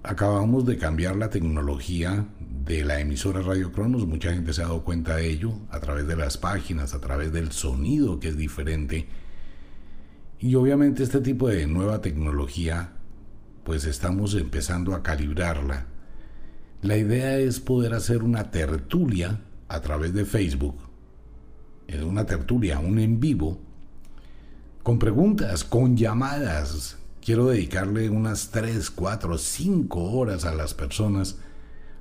Acabamos 0.01 0.65
de 0.65 0.77
cambiar 0.77 1.15
la 1.15 1.29
tecnología 1.29 2.25
de 2.39 2.83
la 2.83 2.99
emisora 2.99 3.41
Radio 3.41 3.71
Cronos, 3.71 4.07
mucha 4.07 4.33
gente 4.33 4.51
se 4.51 4.63
ha 4.63 4.65
dado 4.65 4.83
cuenta 4.83 5.17
de 5.17 5.29
ello 5.29 5.53
a 5.69 5.79
través 5.79 6.07
de 6.07 6.15
las 6.15 6.39
páginas, 6.39 6.95
a 6.95 7.01
través 7.01 7.31
del 7.31 7.51
sonido 7.51 8.19
que 8.19 8.29
es 8.29 8.37
diferente. 8.37 9.07
Y 10.39 10.53
obviamente 10.53 11.01
este 11.01 11.19
tipo 11.19 11.47
de 11.49 11.65
nueva 11.65 11.99
tecnología, 12.01 12.91
pues 13.63 13.85
estamos 13.85 14.35
empezando 14.35 14.93
a 14.93 15.01
calibrarla. 15.01 15.87
La 16.83 16.95
idea 16.95 17.39
es 17.39 17.59
poder 17.59 17.95
hacer 17.95 18.21
una 18.21 18.51
tertulia 18.51 19.41
a 19.67 19.81
través 19.81 20.13
de 20.13 20.25
Facebook, 20.25 20.75
una 22.05 22.27
tertulia, 22.27 22.77
un 22.77 22.99
en 22.99 23.19
vivo, 23.19 23.57
con 24.83 24.99
preguntas, 24.99 25.63
con 25.63 25.97
llamadas. 25.97 26.97
Quiero 27.19 27.47
dedicarle 27.47 28.07
unas 28.11 28.51
3, 28.51 28.91
4, 28.91 29.39
5 29.39 30.03
horas 30.11 30.45
a 30.45 30.53
las 30.53 30.75
personas 30.75 31.39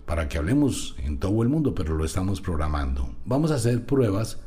para 0.05 0.28
que 0.28 0.37
hablemos 0.37 0.95
en 0.99 1.19
todo 1.19 1.43
el 1.43 1.49
mundo, 1.49 1.75
pero 1.75 1.97
lo 1.97 2.05
estamos 2.05 2.43
programando. 2.43 3.14
Vamos 3.25 3.50
a 3.50 3.55
hacer 3.55 3.87
pruebas 3.87 4.40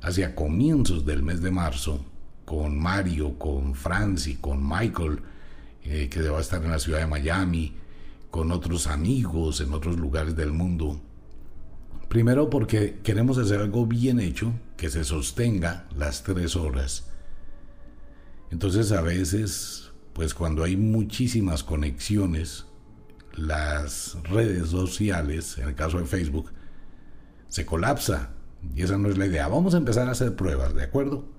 hacia 0.00 0.36
comienzos 0.36 1.04
del 1.04 1.24
mes 1.24 1.42
de 1.42 1.50
marzo 1.50 2.13
con 2.44 2.78
Mario, 2.78 3.38
con 3.38 3.74
Franci, 3.74 4.36
con 4.36 4.66
Michael, 4.66 5.20
eh, 5.84 6.08
que 6.08 6.22
va 6.28 6.38
a 6.38 6.40
estar 6.40 6.62
en 6.62 6.70
la 6.70 6.78
ciudad 6.78 7.00
de 7.00 7.06
Miami, 7.06 7.76
con 8.30 8.50
otros 8.50 8.86
amigos 8.86 9.60
en 9.60 9.72
otros 9.72 9.96
lugares 9.96 10.34
del 10.36 10.52
mundo. 10.52 11.00
Primero 12.08 12.50
porque 12.50 13.00
queremos 13.02 13.38
hacer 13.38 13.60
algo 13.60 13.86
bien 13.86 14.20
hecho, 14.20 14.52
que 14.76 14.90
se 14.90 15.04
sostenga 15.04 15.86
las 15.96 16.22
tres 16.22 16.56
horas. 16.56 17.06
Entonces 18.50 18.92
a 18.92 19.00
veces, 19.02 19.92
pues 20.12 20.34
cuando 20.34 20.64
hay 20.64 20.76
muchísimas 20.76 21.64
conexiones, 21.64 22.66
las 23.36 24.16
redes 24.24 24.68
sociales, 24.68 25.58
en 25.58 25.68
el 25.68 25.74
caso 25.74 25.98
de 25.98 26.04
Facebook, 26.04 26.52
se 27.48 27.66
colapsa. 27.66 28.30
Y 28.74 28.82
esa 28.82 28.96
no 28.96 29.10
es 29.10 29.18
la 29.18 29.26
idea. 29.26 29.48
Vamos 29.48 29.74
a 29.74 29.78
empezar 29.78 30.08
a 30.08 30.12
hacer 30.12 30.34
pruebas, 30.36 30.74
¿de 30.74 30.82
acuerdo? 30.82 31.33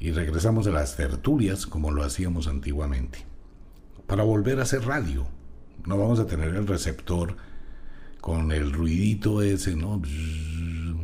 Y 0.00 0.12
regresamos 0.12 0.66
a 0.66 0.70
las 0.70 0.96
tertulias 0.96 1.66
como 1.66 1.90
lo 1.90 2.04
hacíamos 2.04 2.46
antiguamente. 2.46 3.24
Para 4.06 4.22
volver 4.22 4.60
a 4.60 4.62
hacer 4.62 4.84
radio. 4.84 5.26
No 5.86 5.98
vamos 5.98 6.20
a 6.20 6.26
tener 6.26 6.54
el 6.54 6.66
receptor 6.66 7.36
con 8.20 8.52
el 8.52 8.72
ruidito 8.72 9.42
ese, 9.42 9.76
¿no? 9.76 10.00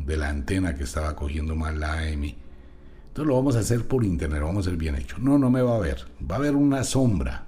De 0.06 0.16
la 0.16 0.28
antena 0.28 0.74
que 0.74 0.84
estaba 0.84 1.16
cogiendo 1.16 1.56
mal 1.56 1.80
la 1.80 1.98
AM. 1.98 2.24
Entonces 2.24 3.28
lo 3.28 3.36
vamos 3.36 3.56
a 3.56 3.60
hacer 3.60 3.86
por 3.86 4.04
internet, 4.04 4.42
vamos 4.42 4.66
a 4.66 4.68
hacer 4.68 4.78
bien 4.78 4.96
hecho. 4.96 5.18
No, 5.18 5.38
no 5.38 5.50
me 5.50 5.62
va 5.62 5.76
a 5.76 5.80
ver. 5.80 6.04
Va 6.28 6.36
a 6.36 6.38
haber 6.38 6.56
una 6.56 6.84
sombra 6.84 7.46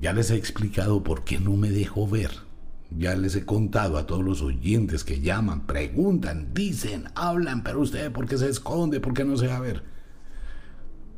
ya 0.00 0.12
les 0.12 0.30
he 0.30 0.36
explicado 0.36 1.02
por 1.02 1.24
qué 1.24 1.40
no 1.40 1.56
me 1.56 1.70
dejo 1.70 2.06
ver. 2.06 2.30
Ya 2.90 3.16
les 3.16 3.34
he 3.36 3.46
contado 3.46 3.96
a 3.96 4.06
todos 4.06 4.22
los 4.22 4.42
oyentes 4.42 5.02
que 5.02 5.20
llaman, 5.20 5.66
preguntan, 5.66 6.52
dicen, 6.52 7.04
hablan, 7.14 7.62
pero 7.62 7.80
usted, 7.80 8.12
¿por 8.12 8.26
qué 8.26 8.36
se 8.36 8.48
esconde? 8.48 9.00
¿Por 9.00 9.14
qué 9.14 9.24
no 9.24 9.36
se 9.36 9.46
va 9.46 9.56
a 9.56 9.60
ver? 9.60 9.82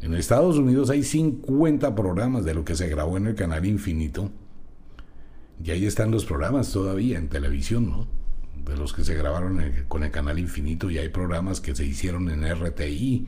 En 0.01 0.15
Estados 0.15 0.57
Unidos 0.57 0.91
hay 0.91 1.03
50 1.03 1.95
programas 1.95 2.45
de 2.45 2.55
lo 2.55 2.65
que 2.65 2.75
se 2.75 2.89
grabó 2.89 3.17
en 3.17 3.27
el 3.27 3.35
canal 3.35 3.65
Infinito. 3.65 4.31
Y 5.63 5.71
ahí 5.71 5.87
están 5.87 6.11
los 6.11 6.25
programas 6.25 6.71
todavía 6.71 7.19
en 7.19 7.29
televisión, 7.29 7.89
¿no? 7.89 8.07
De 8.65 8.77
los 8.77 8.93
que 8.93 9.05
se 9.05 9.15
grabaron 9.15 9.61
con 9.89 10.05
el 10.05 10.11
canal 10.11 10.39
Infinito 10.39 10.91
y 10.91 10.99
hay 10.99 11.09
programas 11.09 11.61
que 11.61 11.75
se 11.75 11.85
hicieron 11.85 12.31
en 12.31 12.45
RTI 12.45 13.27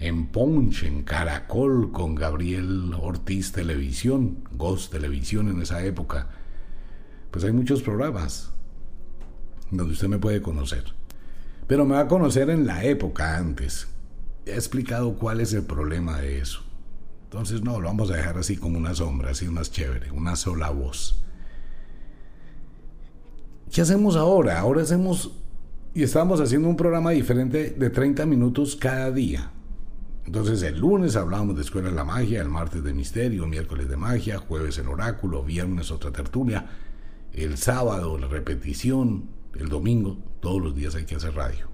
en 0.00 0.28
Punch, 0.28 0.84
en 0.84 1.02
Caracol, 1.02 1.92
con 1.92 2.14
Gabriel 2.14 2.94
Ortiz 2.98 3.52
Televisión, 3.52 4.38
Ghost 4.52 4.90
Televisión 4.90 5.50
en 5.50 5.60
esa 5.60 5.84
época. 5.84 6.28
Pues 7.30 7.44
hay 7.44 7.52
muchos 7.52 7.82
programas 7.82 8.50
donde 9.70 9.92
usted 9.92 10.08
me 10.08 10.18
puede 10.18 10.40
conocer. 10.40 10.84
Pero 11.66 11.84
me 11.84 11.94
va 11.94 12.00
a 12.00 12.08
conocer 12.08 12.48
en 12.48 12.66
la 12.66 12.82
época 12.84 13.36
antes. 13.36 13.88
He 14.50 14.54
explicado 14.54 15.14
cuál 15.14 15.40
es 15.40 15.52
el 15.52 15.62
problema 15.62 16.18
de 16.18 16.38
eso. 16.38 16.62
Entonces 17.24 17.62
no, 17.62 17.80
lo 17.80 17.86
vamos 17.86 18.10
a 18.10 18.16
dejar 18.16 18.38
así 18.38 18.56
como 18.56 18.76
una 18.76 18.94
sombra, 18.94 19.30
así 19.30 19.46
más 19.48 19.70
chévere, 19.70 20.10
una 20.10 20.34
sola 20.36 20.70
voz. 20.70 21.22
¿Qué 23.72 23.82
hacemos 23.82 24.16
ahora? 24.16 24.58
Ahora 24.58 24.82
hacemos 24.82 25.30
y 25.94 26.02
estamos 26.02 26.40
haciendo 26.40 26.68
un 26.68 26.76
programa 26.76 27.10
diferente 27.10 27.70
de 27.70 27.90
30 27.90 28.26
minutos 28.26 28.76
cada 28.76 29.10
día. 29.10 29.52
Entonces 30.26 30.62
el 30.62 30.78
lunes 30.78 31.16
hablábamos 31.16 31.56
de 31.56 31.62
Escuela 31.62 31.88
de 31.88 31.94
la 31.94 32.04
Magia, 32.04 32.42
el 32.42 32.48
martes 32.48 32.82
de 32.84 32.92
Misterio, 32.92 33.46
miércoles 33.46 33.88
de 33.88 33.96
Magia, 33.96 34.38
jueves 34.38 34.78
el 34.78 34.88
Oráculo, 34.88 35.42
viernes 35.42 35.90
otra 35.90 36.10
tertulia, 36.10 36.66
el 37.32 37.56
sábado 37.58 38.18
la 38.18 38.28
repetición, 38.28 39.28
el 39.54 39.68
domingo, 39.68 40.18
todos 40.40 40.60
los 40.60 40.74
días 40.74 40.94
hay 40.94 41.04
que 41.04 41.16
hacer 41.16 41.34
radio. 41.34 41.69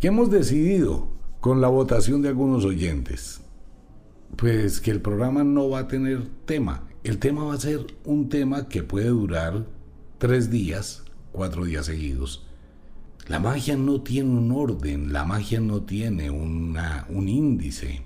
¿Qué 0.00 0.08
hemos 0.08 0.30
decidido 0.30 1.08
con 1.40 1.60
la 1.60 1.68
votación 1.68 2.22
de 2.22 2.28
algunos 2.28 2.64
oyentes? 2.64 3.42
Pues 4.36 4.80
que 4.80 4.90
el 4.90 5.00
programa 5.00 5.44
no 5.44 5.68
va 5.68 5.80
a 5.80 5.88
tener 5.88 6.26
tema. 6.46 6.88
El 7.04 7.18
tema 7.18 7.44
va 7.44 7.54
a 7.54 7.60
ser 7.60 7.86
un 8.04 8.28
tema 8.28 8.68
que 8.68 8.82
puede 8.82 9.08
durar 9.08 9.66
tres 10.18 10.50
días, 10.50 11.04
cuatro 11.32 11.64
días 11.64 11.86
seguidos 11.86 12.46
la 13.30 13.38
magia 13.38 13.76
no 13.76 14.00
tiene 14.00 14.28
un 14.28 14.50
orden, 14.50 15.12
la 15.12 15.24
magia 15.24 15.60
no 15.60 15.82
tiene 15.82 16.30
una, 16.30 17.06
un 17.10 17.28
índice. 17.28 18.02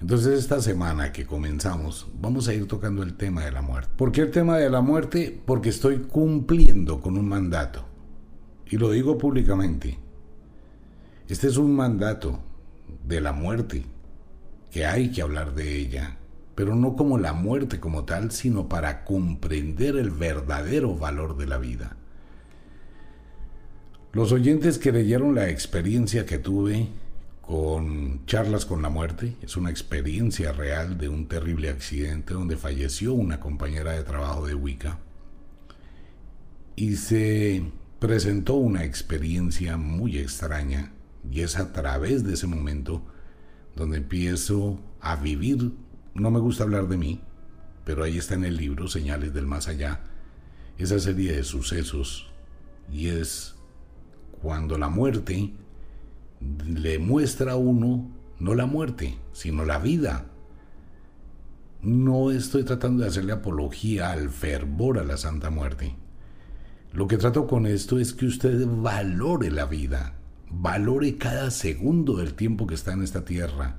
Entonces 0.00 0.36
esta 0.36 0.60
semana 0.60 1.12
que 1.12 1.26
comenzamos 1.26 2.08
vamos 2.20 2.48
a 2.48 2.54
ir 2.54 2.66
tocando 2.66 3.04
el 3.04 3.14
tema 3.14 3.44
de 3.44 3.52
la 3.52 3.62
muerte. 3.62 3.92
¿Por 3.96 4.10
qué 4.10 4.22
el 4.22 4.32
tema 4.32 4.56
de 4.56 4.68
la 4.68 4.80
muerte? 4.80 5.40
Porque 5.46 5.68
estoy 5.68 5.98
cumpliendo 5.98 7.00
con 7.00 7.16
un 7.16 7.28
mandato. 7.28 7.84
Y 8.68 8.78
lo 8.78 8.90
digo 8.90 9.16
públicamente. 9.16 10.01
Este 11.32 11.46
es 11.46 11.56
un 11.56 11.74
mandato 11.74 12.40
de 13.08 13.22
la 13.22 13.32
muerte, 13.32 13.86
que 14.70 14.84
hay 14.84 15.12
que 15.12 15.22
hablar 15.22 15.54
de 15.54 15.78
ella, 15.78 16.18
pero 16.54 16.76
no 16.76 16.94
como 16.94 17.16
la 17.16 17.32
muerte 17.32 17.80
como 17.80 18.04
tal, 18.04 18.32
sino 18.32 18.68
para 18.68 19.02
comprender 19.06 19.96
el 19.96 20.10
verdadero 20.10 20.94
valor 20.94 21.38
de 21.38 21.46
la 21.46 21.56
vida. 21.56 21.96
Los 24.12 24.30
oyentes 24.30 24.76
que 24.76 24.92
leyeron 24.92 25.34
la 25.34 25.48
experiencia 25.48 26.26
que 26.26 26.36
tuve 26.36 26.88
con 27.40 28.26
charlas 28.26 28.66
con 28.66 28.82
la 28.82 28.90
muerte. 28.90 29.34
Es 29.40 29.56
una 29.56 29.70
experiencia 29.70 30.52
real 30.52 30.98
de 30.98 31.08
un 31.08 31.28
terrible 31.28 31.70
accidente 31.70 32.34
donde 32.34 32.58
falleció 32.58 33.14
una 33.14 33.40
compañera 33.40 33.92
de 33.92 34.02
trabajo 34.02 34.46
de 34.46 34.54
Wicca. 34.54 34.98
Y 36.76 36.96
se 36.96 37.62
presentó 38.00 38.56
una 38.56 38.84
experiencia 38.84 39.78
muy 39.78 40.18
extraña 40.18 40.92
y 41.30 41.40
es 41.40 41.56
a 41.56 41.72
través 41.72 42.24
de 42.24 42.34
ese 42.34 42.46
momento 42.46 43.02
donde 43.76 43.98
empiezo 43.98 44.80
a 45.00 45.16
vivir, 45.16 45.72
no 46.14 46.30
me 46.30 46.40
gusta 46.40 46.64
hablar 46.64 46.88
de 46.88 46.96
mí, 46.96 47.20
pero 47.84 48.04
ahí 48.04 48.18
está 48.18 48.34
en 48.34 48.44
el 48.44 48.56
libro 48.56 48.88
Señales 48.88 49.32
del 49.32 49.46
Más 49.46 49.68
Allá, 49.68 50.00
esa 50.78 50.98
serie 50.98 51.32
de 51.32 51.44
sucesos 51.44 52.30
y 52.92 53.08
es 53.08 53.54
cuando 54.40 54.78
la 54.78 54.88
muerte 54.88 55.52
le 56.66 56.98
muestra 56.98 57.52
a 57.52 57.56
uno 57.56 58.10
no 58.42 58.54
la 58.54 58.66
muerte, 58.66 59.18
sino 59.32 59.64
la 59.64 59.78
vida. 59.78 60.26
No 61.80 62.32
estoy 62.32 62.64
tratando 62.64 63.02
de 63.02 63.08
hacerle 63.08 63.32
apología 63.32 64.10
al 64.10 64.30
fervor 64.30 64.98
a 64.98 65.04
la 65.04 65.16
Santa 65.16 65.50
Muerte. 65.50 65.94
Lo 66.92 67.06
que 67.06 67.18
trato 67.18 67.46
con 67.46 67.66
esto 67.66 68.00
es 68.00 68.12
que 68.12 68.26
usted 68.26 68.66
valore 68.66 69.50
la 69.50 69.66
vida, 69.66 70.14
valore 70.52 71.16
cada 71.18 71.50
segundo 71.50 72.16
del 72.16 72.34
tiempo 72.34 72.66
que 72.66 72.74
está 72.74 72.92
en 72.92 73.02
esta 73.02 73.24
tierra, 73.24 73.76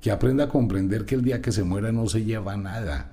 que 0.00 0.10
aprenda 0.10 0.44
a 0.44 0.48
comprender 0.48 1.04
que 1.04 1.14
el 1.14 1.22
día 1.22 1.42
que 1.42 1.52
se 1.52 1.64
muera 1.64 1.92
no 1.92 2.06
se 2.08 2.24
lleva 2.24 2.56
nada, 2.56 3.12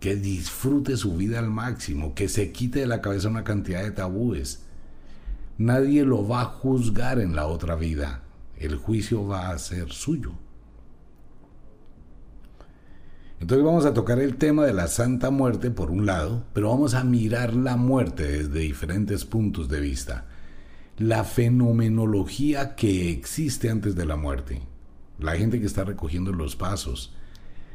que 0.00 0.16
disfrute 0.16 0.96
su 0.96 1.16
vida 1.16 1.38
al 1.38 1.50
máximo, 1.50 2.14
que 2.14 2.28
se 2.28 2.52
quite 2.52 2.80
de 2.80 2.86
la 2.86 3.00
cabeza 3.00 3.28
una 3.28 3.44
cantidad 3.44 3.82
de 3.82 3.90
tabúes, 3.90 4.64
Nadie 5.56 6.04
lo 6.04 6.26
va 6.26 6.40
a 6.40 6.46
juzgar 6.46 7.20
en 7.20 7.36
la 7.36 7.46
otra 7.46 7.76
vida. 7.76 8.22
El 8.58 8.76
juicio 8.76 9.24
va 9.26 9.50
a 9.50 9.58
ser 9.58 9.92
suyo. 9.92 10.32
Entonces 13.38 13.64
vamos 13.64 13.84
a 13.84 13.94
tocar 13.94 14.18
el 14.18 14.36
tema 14.36 14.64
de 14.64 14.72
la 14.72 14.88
Santa 14.88 15.30
Muerte 15.30 15.70
por 15.70 15.92
un 15.92 16.06
lado, 16.06 16.44
pero 16.54 16.70
vamos 16.70 16.94
a 16.94 17.04
mirar 17.04 17.54
la 17.54 17.76
muerte 17.76 18.24
desde 18.24 18.60
diferentes 18.60 19.24
puntos 19.24 19.68
de 19.68 19.80
vista. 19.80 20.26
La 20.98 21.24
fenomenología 21.24 22.76
que 22.76 23.10
existe 23.10 23.68
antes 23.68 23.96
de 23.96 24.06
la 24.06 24.16
muerte, 24.16 24.62
la 25.18 25.36
gente 25.36 25.58
que 25.58 25.66
está 25.66 25.82
recogiendo 25.82 26.32
los 26.32 26.54
pasos, 26.54 27.12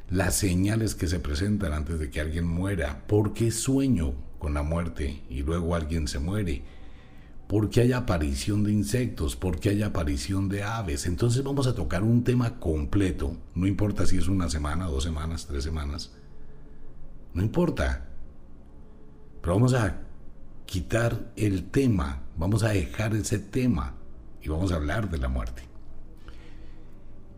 las 0.09 0.35
señales 0.35 0.95
que 0.95 1.07
se 1.07 1.19
presentan 1.19 1.73
antes 1.73 1.99
de 1.99 2.09
que 2.09 2.21
alguien 2.21 2.47
muera, 2.47 3.03
por 3.07 3.33
qué 3.33 3.51
sueño 3.51 4.13
con 4.39 4.53
la 4.53 4.63
muerte 4.63 5.21
y 5.29 5.43
luego 5.43 5.75
alguien 5.75 6.07
se 6.07 6.19
muere, 6.19 6.63
porque 7.47 7.81
hay 7.81 7.91
aparición 7.91 8.63
de 8.63 8.71
insectos, 8.71 9.35
porque 9.35 9.69
hay 9.69 9.83
aparición 9.83 10.47
de 10.47 10.63
aves. 10.63 11.05
Entonces 11.05 11.43
vamos 11.43 11.67
a 11.67 11.75
tocar 11.75 12.03
un 12.03 12.23
tema 12.23 12.57
completo, 12.59 13.35
no 13.53 13.67
importa 13.67 14.05
si 14.05 14.17
es 14.17 14.29
una 14.29 14.49
semana, 14.49 14.85
dos 14.85 15.03
semanas, 15.03 15.45
tres 15.45 15.65
semanas, 15.65 16.13
no 17.33 17.41
importa. 17.41 18.05
Pero 19.41 19.55
vamos 19.55 19.73
a 19.73 20.03
quitar 20.65 21.31
el 21.35 21.65
tema, 21.65 22.21
vamos 22.39 22.63
a 22.63 22.69
dejar 22.69 23.13
ese 23.13 23.38
tema 23.38 23.93
y 24.41 24.50
vamos 24.50 24.72
a 24.72 24.75
hablar 24.75 25.12
de 25.12 25.19
la 25.19 25.27
muerte. 25.27 25.62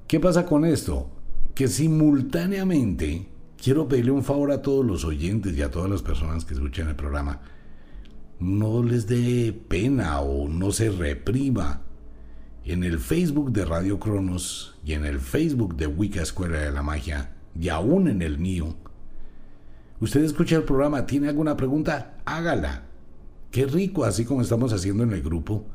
¿Qué 0.08 0.20
pasa 0.20 0.46
con 0.46 0.64
esto? 0.64 1.10
Que 1.56 1.68
simultáneamente 1.68 3.28
quiero 3.62 3.88
pedirle 3.88 4.12
un 4.12 4.24
favor 4.24 4.52
a 4.52 4.62
todos 4.62 4.86
los 4.86 5.04
oyentes 5.04 5.58
y 5.58 5.62
a 5.62 5.72
todas 5.72 5.90
las 5.90 6.02
personas 6.02 6.46
que 6.46 6.54
escuchan 6.54 6.88
el 6.88 6.96
programa 6.96 7.42
no 8.40 8.82
les 8.82 9.06
dé 9.06 9.54
pena 9.68 10.20
o 10.22 10.48
no 10.48 10.72
se 10.72 10.90
reprima. 10.90 11.82
En 12.64 12.84
el 12.84 13.00
Facebook 13.00 13.52
de 13.52 13.66
Radio 13.66 14.00
Cronos 14.00 14.76
y 14.84 14.94
en 14.94 15.06
el 15.06 15.20
Facebook 15.20 15.76
de 15.78 15.88
Wicca 15.88 16.22
Escuela 16.22 16.60
de 16.60 16.72
la 16.72 16.84
Magia 16.84 17.36
y 17.60 17.70
aún 17.70 18.08
en 18.08 18.22
el 18.22 18.38
mío. 18.38 18.76
Usted 20.00 20.24
escucha 20.24 20.58
el 20.58 20.64
programa, 20.64 21.06
tiene 21.06 21.30
alguna 21.30 21.56
pregunta, 21.58 22.18
hágala. 22.26 22.91
Qué 23.52 23.66
rico, 23.66 24.06
así 24.06 24.24
como 24.24 24.42
estamos 24.42 24.72
haciendo 24.72 25.04
en 25.04 25.12
el 25.12 25.22
grupo. 25.22 25.66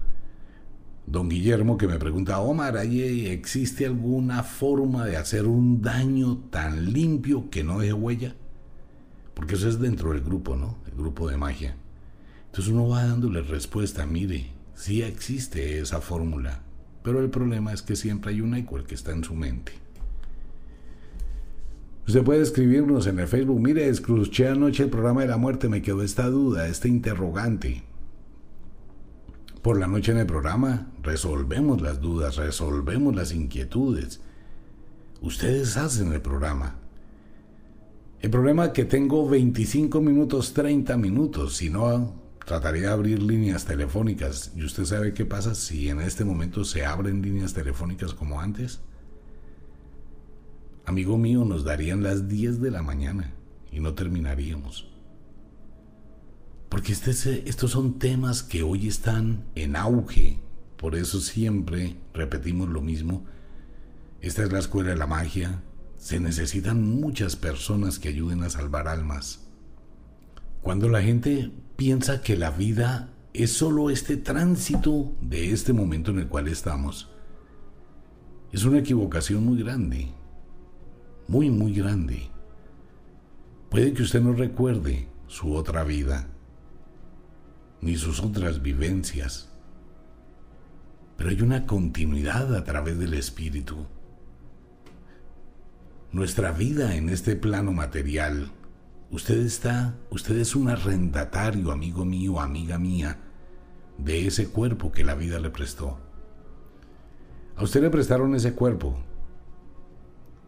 Don 1.06 1.28
Guillermo 1.28 1.76
que 1.76 1.86
me 1.86 1.98
pregunta, 1.98 2.40
Omar, 2.40 2.76
¿existe 2.78 3.84
alguna 3.84 4.42
forma 4.42 5.04
de 5.04 5.18
hacer 5.18 5.46
un 5.46 5.82
daño 5.82 6.38
tan 6.50 6.92
limpio 6.92 7.50
que 7.50 7.62
no 7.62 7.78
deje 7.78 7.92
huella? 7.92 8.34
Porque 9.34 9.54
eso 9.54 9.68
es 9.68 9.78
dentro 9.78 10.12
del 10.12 10.22
grupo, 10.22 10.56
¿no? 10.56 10.78
El 10.86 10.94
grupo 10.94 11.28
de 11.28 11.36
magia. 11.36 11.76
Entonces 12.46 12.72
uno 12.72 12.88
va 12.88 13.04
dándole 13.04 13.42
respuesta, 13.42 14.06
mire, 14.06 14.52
sí 14.74 15.02
existe 15.02 15.78
esa 15.78 16.00
fórmula, 16.00 16.62
pero 17.02 17.20
el 17.20 17.28
problema 17.28 17.74
es 17.74 17.82
que 17.82 17.94
siempre 17.94 18.32
hay 18.32 18.40
una 18.40 18.58
igual 18.58 18.84
que 18.84 18.94
está 18.94 19.12
en 19.12 19.22
su 19.22 19.34
mente. 19.34 19.72
Usted 22.06 22.22
puede 22.22 22.42
escribirnos 22.42 23.06
en 23.06 23.18
el 23.18 23.26
Facebook, 23.26 23.60
mire, 23.60 23.88
escuché 23.88 24.48
anoche 24.48 24.84
el 24.84 24.90
programa 24.90 25.22
de 25.22 25.28
la 25.28 25.36
muerte, 25.36 25.68
me 25.68 25.82
quedó 25.82 26.02
esta 26.02 26.28
duda, 26.28 26.68
este 26.68 26.88
interrogante. 26.88 27.82
Por 29.62 29.80
la 29.80 29.88
noche 29.88 30.12
en 30.12 30.18
el 30.18 30.26
programa 30.26 30.92
resolvemos 31.02 31.82
las 31.82 32.00
dudas, 32.00 32.36
resolvemos 32.36 33.16
las 33.16 33.32
inquietudes. 33.32 34.20
Ustedes 35.20 35.76
hacen 35.76 36.12
el 36.12 36.20
programa. 36.20 36.76
El 38.20 38.30
problema 38.30 38.66
es 38.66 38.70
que 38.72 38.84
tengo 38.84 39.28
25 39.28 40.00
minutos, 40.00 40.52
30 40.54 40.96
minutos, 40.96 41.56
si 41.56 41.70
no 41.70 42.26
Trataría 42.46 42.82
de 42.82 42.92
abrir 42.92 43.20
líneas 43.20 43.64
telefónicas. 43.64 44.52
¿Y 44.54 44.62
usted 44.62 44.84
sabe 44.84 45.12
qué 45.12 45.24
pasa 45.24 45.56
si 45.56 45.88
en 45.88 46.00
este 46.00 46.24
momento 46.24 46.64
se 46.64 46.86
abren 46.86 47.20
líneas 47.20 47.52
telefónicas 47.52 48.14
como 48.14 48.40
antes? 48.40 48.78
Amigo 50.86 51.18
mío, 51.18 51.44
nos 51.44 51.64
darían 51.64 52.04
las 52.04 52.28
10 52.28 52.60
de 52.60 52.70
la 52.70 52.80
mañana 52.80 53.34
y 53.72 53.80
no 53.80 53.94
terminaríamos. 53.94 54.88
Porque 56.68 56.92
este, 56.92 57.48
estos 57.48 57.72
son 57.72 57.98
temas 57.98 58.44
que 58.44 58.62
hoy 58.62 58.86
están 58.86 59.44
en 59.56 59.74
auge. 59.74 60.38
Por 60.76 60.94
eso 60.94 61.20
siempre 61.20 61.96
repetimos 62.14 62.68
lo 62.68 62.82
mismo. 62.82 63.24
Esta 64.20 64.44
es 64.44 64.52
la 64.52 64.60
escuela 64.60 64.90
de 64.90 64.96
la 64.96 65.08
magia. 65.08 65.60
Se 65.96 66.20
necesitan 66.20 66.82
muchas 67.00 67.34
personas 67.34 67.98
que 67.98 68.10
ayuden 68.10 68.44
a 68.44 68.50
salvar 68.50 68.86
almas. 68.86 69.44
Cuando 70.62 70.88
la 70.88 71.02
gente 71.02 71.50
piensa 71.76 72.22
que 72.22 72.36
la 72.36 72.50
vida 72.50 73.10
es 73.32 73.52
solo 73.52 73.90
este 73.90 74.16
tránsito 74.16 75.12
de 75.20 75.50
este 75.50 75.72
momento 75.72 76.12
en 76.12 76.20
el 76.20 76.28
cual 76.28 76.46
estamos, 76.46 77.10
es 78.52 78.64
una 78.64 78.78
equivocación 78.78 79.44
muy 79.44 79.62
grande, 79.62 80.12
muy, 81.28 81.50
muy 81.50 81.72
grande. 81.72 82.30
Puede 83.70 83.92
que 83.92 84.02
usted 84.02 84.20
no 84.20 84.32
recuerde 84.32 85.08
su 85.26 85.54
otra 85.54 85.84
vida, 85.84 86.28
ni 87.80 87.96
sus 87.96 88.20
otras 88.20 88.62
vivencias, 88.62 89.50
pero 91.16 91.30
hay 91.30 91.40
una 91.42 91.66
continuidad 91.66 92.54
a 92.54 92.64
través 92.64 92.98
del 92.98 93.14
espíritu. 93.14 93.86
Nuestra 96.12 96.52
vida 96.52 96.94
en 96.94 97.08
este 97.08 97.36
plano 97.36 97.72
material 97.72 98.50
Usted 99.10 99.38
está, 99.38 99.94
usted 100.10 100.36
es 100.36 100.56
un 100.56 100.68
arrendatario, 100.68 101.70
amigo 101.70 102.04
mío, 102.04 102.40
amiga 102.40 102.76
mía, 102.78 103.18
de 103.98 104.26
ese 104.26 104.48
cuerpo 104.48 104.90
que 104.90 105.04
la 105.04 105.14
vida 105.14 105.38
le 105.38 105.50
prestó. 105.50 105.98
A 107.54 107.62
usted 107.62 107.82
le 107.82 107.90
prestaron 107.90 108.34
ese 108.34 108.54
cuerpo 108.54 108.98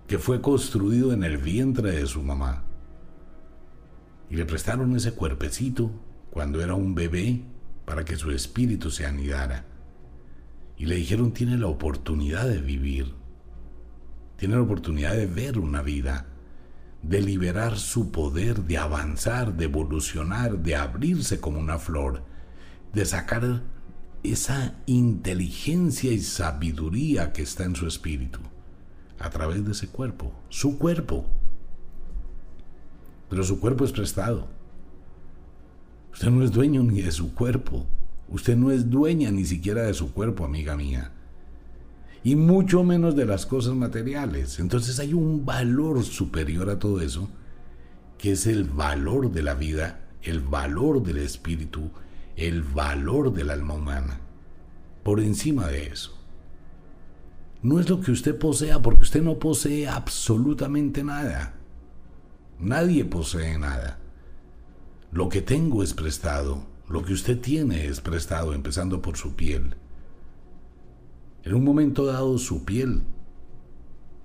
que 0.09 0.19
fue 0.19 0.41
construido 0.41 1.13
en 1.13 1.23
el 1.23 1.37
vientre 1.37 1.93
de 1.93 2.07
su 2.07 2.23
mamá. 2.23 2.65
Y 4.31 4.37
le 4.37 4.47
prestaron 4.47 4.97
ese 4.97 5.13
cuerpecito 5.13 5.91
cuando 6.31 6.63
era 6.63 6.75
un 6.75 6.95
bebé 6.95 7.43
para 7.85 8.05
que 8.05 8.17
su 8.17 8.31
espíritu 8.31 8.91
se 8.91 9.07
anidara. 9.07 9.67
Y 10.79 10.87
le 10.87 10.97
dijeron, 10.97 11.33
tiene 11.33 11.59
la 11.59 11.67
oportunidad 11.67 12.49
de 12.49 12.61
vivir, 12.61 13.15
tiene 14.37 14.55
la 14.55 14.63
oportunidad 14.63 15.15
de 15.15 15.27
ver 15.27 15.59
una 15.59 15.83
vida 15.83 16.27
de 17.03 17.21
liberar 17.21 17.79
su 17.79 18.11
poder, 18.11 18.65
de 18.65 18.79
avanzar, 18.79 19.55
de 19.55 19.67
evolucionar, 19.67 20.59
de 20.59 20.75
abrirse 20.75 21.39
como 21.41 21.61
una 21.61 21.79
flor, 21.79 22.25
de 22.93 23.05
sacar 23.05 23.63
esa 24.23 24.75
inteligencia 24.87 26.13
y 26.13 26.21
sabiduría 26.21 27.33
que 27.33 27.43
está 27.43 27.65
en 27.65 27.77
su 27.77 27.87
espíritu. 27.87 28.41
A 29.19 29.31
través 29.31 29.65
de 29.65 29.73
ese 29.73 29.89
cuerpo, 29.89 30.33
su 30.49 30.79
cuerpo. 30.79 31.27
Pero 33.29 33.43
su 33.45 33.61
cuerpo 33.61 33.85
es 33.85 33.93
prestado. 33.93 34.49
Usted 36.13 36.31
no 36.31 36.43
es 36.43 36.51
dueño 36.51 36.83
ni 36.83 37.03
de 37.03 37.13
su 37.13 37.35
cuerpo. 37.35 37.87
Usted 38.29 38.57
no 38.57 38.71
es 38.71 38.91
dueña 38.91 39.31
ni 39.31 39.45
siquiera 39.45 39.83
de 39.83 39.95
su 39.95 40.13
cuerpo, 40.13 40.45
amiga 40.45 40.77
mía. 40.77 41.13
Y 42.25 42.37
mucho 42.37 42.83
menos 42.83 43.17
de 43.17 43.25
las 43.25 43.47
cosas 43.47 43.75
materiales. 43.75 44.59
Entonces 44.59 44.99
hay 44.99 45.15
un 45.15 45.47
valor 45.47 46.03
superior 46.03 46.71
a 46.71 46.79
todo 46.79 47.01
eso, 47.01 47.29
que 48.19 48.33
es 48.33 48.47
el 48.47 48.65
valor 48.65 49.31
de 49.31 49.43
la 49.43 49.55
vida, 49.55 50.09
el 50.23 50.41
valor 50.41 51.03
del 51.03 51.19
espíritu, 51.19 51.91
el 52.37 52.63
valor 52.63 53.33
del 53.33 53.51
alma 53.51 53.75
humana. 53.75 54.21
Por 55.03 55.21
encima 55.21 55.69
de 55.69 55.87
eso. 55.87 56.18
No 57.63 57.81
es 57.81 57.89
lo 57.89 58.01
que 58.01 58.13
usted 58.13 58.39
posea, 58.39 58.81
porque 58.81 59.03
usted 59.03 59.23
no 59.23 59.39
posee 59.39 59.89
absolutamente 59.89 61.03
nada. 61.03 61.55
Nadie 62.59 63.05
posee 63.05 63.59
nada. 63.59 63.99
Lo 65.11 65.29
que 65.29 65.43
tengo 65.43 65.83
es 65.83 65.95
prestado 65.95 66.67
lo 66.89 67.05
que 67.05 67.13
usted 67.13 67.39
tiene 67.39 67.87
es 67.87 68.01
prestado, 68.01 68.55
empezando 68.55 69.03
por 69.03 69.19
su 69.19 69.37
piel. 69.37 69.75
En 71.43 71.55
un 71.55 71.63
momento 71.63 72.07
dado 72.07 72.39
su 72.39 72.65
piel 72.65 73.03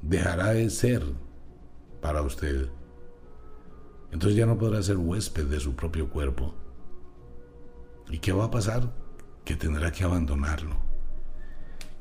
dejará 0.02 0.52
de 0.52 0.70
ser 0.70 1.04
para 2.02 2.22
usted. 2.22 2.70
Entonces 4.12 4.38
ya 4.38 4.46
no 4.46 4.58
podrá 4.58 4.82
ser 4.82 4.98
huésped 4.98 5.46
de 5.46 5.60
su 5.60 5.76
propio 5.76 6.10
cuerpo. 6.10 6.54
¿Y 8.10 8.20
qué 8.20 8.32
va 8.32 8.46
a 8.46 8.52
pasar? 8.52 8.94
Que 9.44 9.56
tendrá 9.56 9.92
que 9.92 10.06
abandonarlo. 10.06 10.83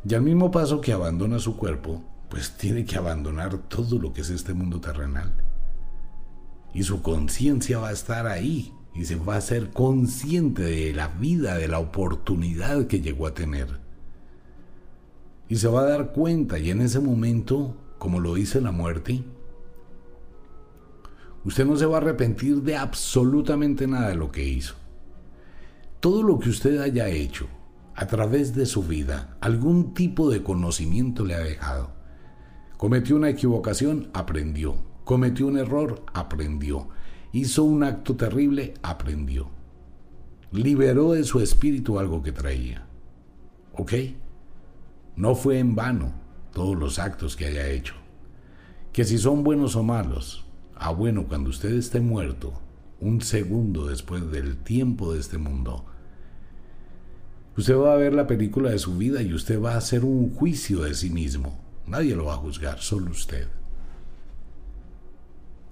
Y 0.05 0.15
al 0.15 0.23
mismo 0.23 0.51
paso 0.51 0.81
que 0.81 0.93
abandona 0.93 1.39
su 1.39 1.57
cuerpo, 1.57 2.03
pues 2.29 2.57
tiene 2.57 2.85
que 2.85 2.97
abandonar 2.97 3.57
todo 3.69 3.99
lo 3.99 4.13
que 4.13 4.23
es 4.23 4.31
este 4.31 4.53
mundo 4.53 4.81
terrenal. 4.81 5.33
Y 6.75 6.83
su 6.83 7.03
conciencia 7.03 7.79
va 7.79 7.89
a 7.89 7.93
estar 7.93 8.27
ahí, 8.27 8.73
y 8.95 9.05
se 9.05 9.17
va 9.17 9.37
a 9.37 9.41
ser 9.41 9.71
consciente 9.71 10.63
de 10.63 10.93
la 10.93 11.09
vida, 11.09 11.57
de 11.57 11.69
la 11.69 11.79
oportunidad 11.79 12.87
que 12.87 13.01
llegó 13.01 13.27
a 13.27 13.35
tener. 13.35 13.81
Y 15.49 15.57
se 15.57 15.69
va 15.69 15.83
a 15.83 15.89
dar 15.89 16.13
cuenta 16.13 16.59
y 16.59 16.71
en 16.71 16.81
ese 16.81 17.01
momento, 17.01 17.77
como 17.99 18.21
lo 18.21 18.35
dice 18.35 18.61
la 18.61 18.73
muerte, 18.73 19.23
usted 21.45 21.65
no 21.65 21.77
se 21.77 21.87
va 21.87 21.99
a 21.99 22.01
arrepentir 22.01 22.63
de 22.63 22.77
absolutamente 22.77 23.87
nada 23.87 24.09
de 24.09 24.15
lo 24.15 24.33
que 24.33 24.45
hizo. 24.45 24.75
Todo 26.01 26.23
lo 26.23 26.39
que 26.39 26.49
usted 26.49 26.81
haya 26.81 27.09
hecho 27.09 27.47
a 27.95 28.07
través 28.07 28.55
de 28.55 28.67
su 28.67 28.83
vida, 28.83 29.37
algún 29.41 29.95
tipo 29.95 30.31
de 30.31 30.43
conocimiento 30.43 31.25
le 31.25 31.35
ha 31.35 31.41
dejado. 31.41 31.93
Cometió 32.77 33.17
una 33.17 33.29
equivocación, 33.31 34.11
aprendió. 34.13 34.77
Cometió 35.05 35.47
un 35.47 35.59
error, 35.59 36.05
aprendió 36.15 36.89
hizo 37.33 37.65
un 37.65 37.83
acto 37.83 38.15
terrible, 38.15 38.75
aprendió. 38.83 39.49
Liberó 40.53 41.13
de 41.13 41.25
su 41.25 41.41
espíritu 41.41 41.99
algo 41.99 42.23
que 42.23 42.33
traía. 42.33 42.87
¿Ok? 43.73 43.93
No 45.17 45.35
fue 45.35 45.59
en 45.59 45.75
vano 45.75 46.13
todos 46.53 46.77
los 46.77 46.99
actos 46.99 47.37
que 47.37 47.47
haya 47.47 47.69
hecho. 47.69 47.95
Que 48.93 49.05
si 49.05 49.17
son 49.17 49.43
buenos 49.43 49.77
o 49.77 49.83
malos, 49.83 50.45
ah 50.77 50.93
bueno, 50.93 51.25
cuando 51.27 51.49
usted 51.49 51.73
esté 51.73 52.01
muerto, 52.01 52.53
un 53.01 53.23
segundo 53.23 53.87
después 53.87 54.31
del 54.31 54.59
tiempo 54.59 55.15
de 55.15 55.21
este 55.21 55.39
mundo, 55.39 55.87
usted 57.57 57.77
va 57.77 57.93
a 57.95 57.97
ver 57.97 58.13
la 58.15 58.27
película 58.27 58.71
de 58.71 58.79
su 58.79 58.97
vida 58.97 59.23
y 59.23 59.35
usted 59.35 59.61
va 59.61 59.75
a 59.75 59.79
hacer 59.79 60.05
un 60.05 60.35
juicio 60.35 60.83
de 60.83 60.95
sí 60.95 61.11
mismo. 61.11 61.59
Nadie 61.87 62.15
lo 62.15 62.27
va 62.27 62.35
a 62.35 62.39
juzgar, 62.39 62.81
solo 62.81 63.11
usted 63.11 63.49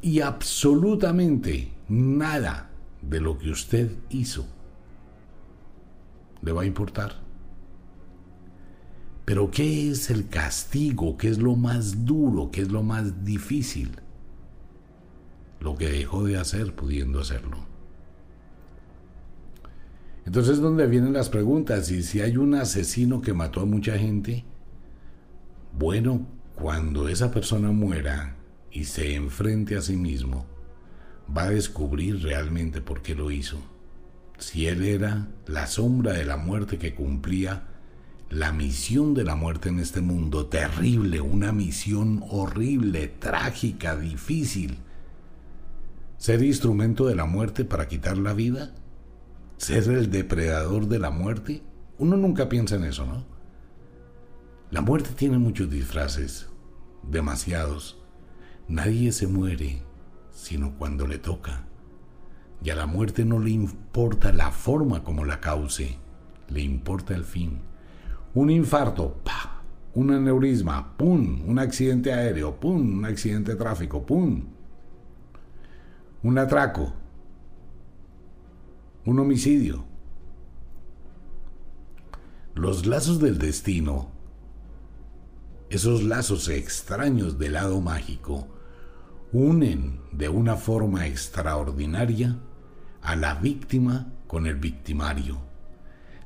y 0.02 0.20
absolutamente 0.20 1.72
nada 1.88 2.70
de 3.02 3.20
lo 3.20 3.38
que 3.38 3.50
usted 3.50 3.92
hizo 4.08 4.46
le 6.42 6.52
va 6.52 6.62
a 6.62 6.66
importar. 6.66 7.14
Pero 9.24 9.50
¿qué 9.50 9.90
es 9.90 10.10
el 10.10 10.28
castigo? 10.28 11.16
¿Qué 11.16 11.28
es 11.28 11.38
lo 11.38 11.54
más 11.54 12.06
duro? 12.06 12.50
¿Qué 12.50 12.62
es 12.62 12.70
lo 12.70 12.82
más 12.82 13.24
difícil? 13.24 13.90
Lo 15.60 15.76
que 15.76 15.88
dejó 15.88 16.24
de 16.24 16.38
hacer 16.38 16.74
pudiendo 16.74 17.20
hacerlo. 17.20 17.69
Entonces, 20.26 20.60
¿dónde 20.60 20.86
vienen 20.86 21.12
las 21.12 21.28
preguntas? 21.28 21.90
Y 21.90 22.02
si 22.02 22.20
hay 22.20 22.36
un 22.36 22.54
asesino 22.54 23.20
que 23.20 23.32
mató 23.32 23.60
a 23.60 23.66
mucha 23.66 23.98
gente, 23.98 24.44
bueno, 25.78 26.26
cuando 26.54 27.08
esa 27.08 27.30
persona 27.30 27.72
muera, 27.72 28.36
y 28.70 28.84
se 28.84 29.14
enfrente 29.14 29.76
a 29.76 29.82
sí 29.82 29.96
mismo, 29.96 30.46
va 31.36 31.44
a 31.44 31.50
descubrir 31.50 32.22
realmente 32.22 32.80
por 32.80 33.02
qué 33.02 33.14
lo 33.14 33.30
hizo. 33.30 33.58
Si 34.38 34.66
él 34.66 34.84
era 34.84 35.28
la 35.46 35.66
sombra 35.66 36.12
de 36.12 36.24
la 36.24 36.36
muerte 36.36 36.78
que 36.78 36.94
cumplía 36.94 37.66
la 38.30 38.52
misión 38.52 39.12
de 39.12 39.24
la 39.24 39.34
muerte 39.34 39.68
en 39.68 39.80
este 39.80 40.00
mundo, 40.00 40.46
terrible, 40.46 41.20
una 41.20 41.52
misión 41.52 42.22
horrible, 42.30 43.08
trágica, 43.08 43.96
difícil. 43.96 44.78
Ser 46.16 46.42
instrumento 46.44 47.06
de 47.06 47.16
la 47.16 47.24
muerte 47.24 47.64
para 47.64 47.88
quitar 47.88 48.18
la 48.18 48.32
vida, 48.32 48.72
ser 49.60 49.88
el 49.90 50.10
depredador 50.10 50.88
de 50.88 50.98
la 50.98 51.10
muerte, 51.10 51.62
uno 51.98 52.16
nunca 52.16 52.48
piensa 52.48 52.76
en 52.76 52.84
eso, 52.84 53.04
¿no? 53.04 53.26
La 54.70 54.80
muerte 54.80 55.10
tiene 55.14 55.36
muchos 55.36 55.68
disfraces, 55.68 56.48
demasiados. 57.02 58.02
Nadie 58.68 59.12
se 59.12 59.26
muere 59.26 59.82
sino 60.32 60.78
cuando 60.78 61.06
le 61.06 61.18
toca. 61.18 61.66
Y 62.62 62.70
a 62.70 62.74
la 62.74 62.86
muerte 62.86 63.26
no 63.26 63.38
le 63.38 63.50
importa 63.50 64.32
la 64.32 64.50
forma 64.50 65.04
como 65.04 65.26
la 65.26 65.40
cause, 65.40 65.98
le 66.48 66.62
importa 66.62 67.14
el 67.14 67.24
fin. 67.24 67.60
Un 68.32 68.48
infarto, 68.48 69.20
pa, 69.22 69.62
un 69.92 70.10
aneurisma, 70.10 70.96
pum, 70.96 71.42
un 71.46 71.58
accidente 71.58 72.14
aéreo, 72.14 72.58
pum, 72.58 72.98
un 72.98 73.04
accidente 73.04 73.52
de 73.52 73.58
tráfico, 73.58 74.06
pum. 74.06 74.44
Un 76.22 76.38
atraco, 76.38 76.94
un 79.06 79.18
homicidio. 79.18 79.84
Los 82.54 82.86
lazos 82.86 83.18
del 83.18 83.38
destino, 83.38 84.10
esos 85.70 86.02
lazos 86.02 86.48
extraños 86.48 87.38
del 87.38 87.54
lado 87.54 87.80
mágico, 87.80 88.48
unen 89.32 90.00
de 90.12 90.28
una 90.28 90.56
forma 90.56 91.06
extraordinaria 91.06 92.38
a 93.02 93.16
la 93.16 93.34
víctima 93.34 94.12
con 94.26 94.46
el 94.46 94.56
victimario. 94.56 95.38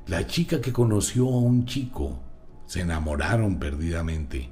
La 0.07 0.27
chica 0.27 0.59
que 0.59 0.73
conoció 0.73 1.27
a 1.27 1.37
un 1.37 1.65
chico 1.65 2.19
se 2.65 2.81
enamoraron 2.81 3.57
perdidamente. 3.57 4.51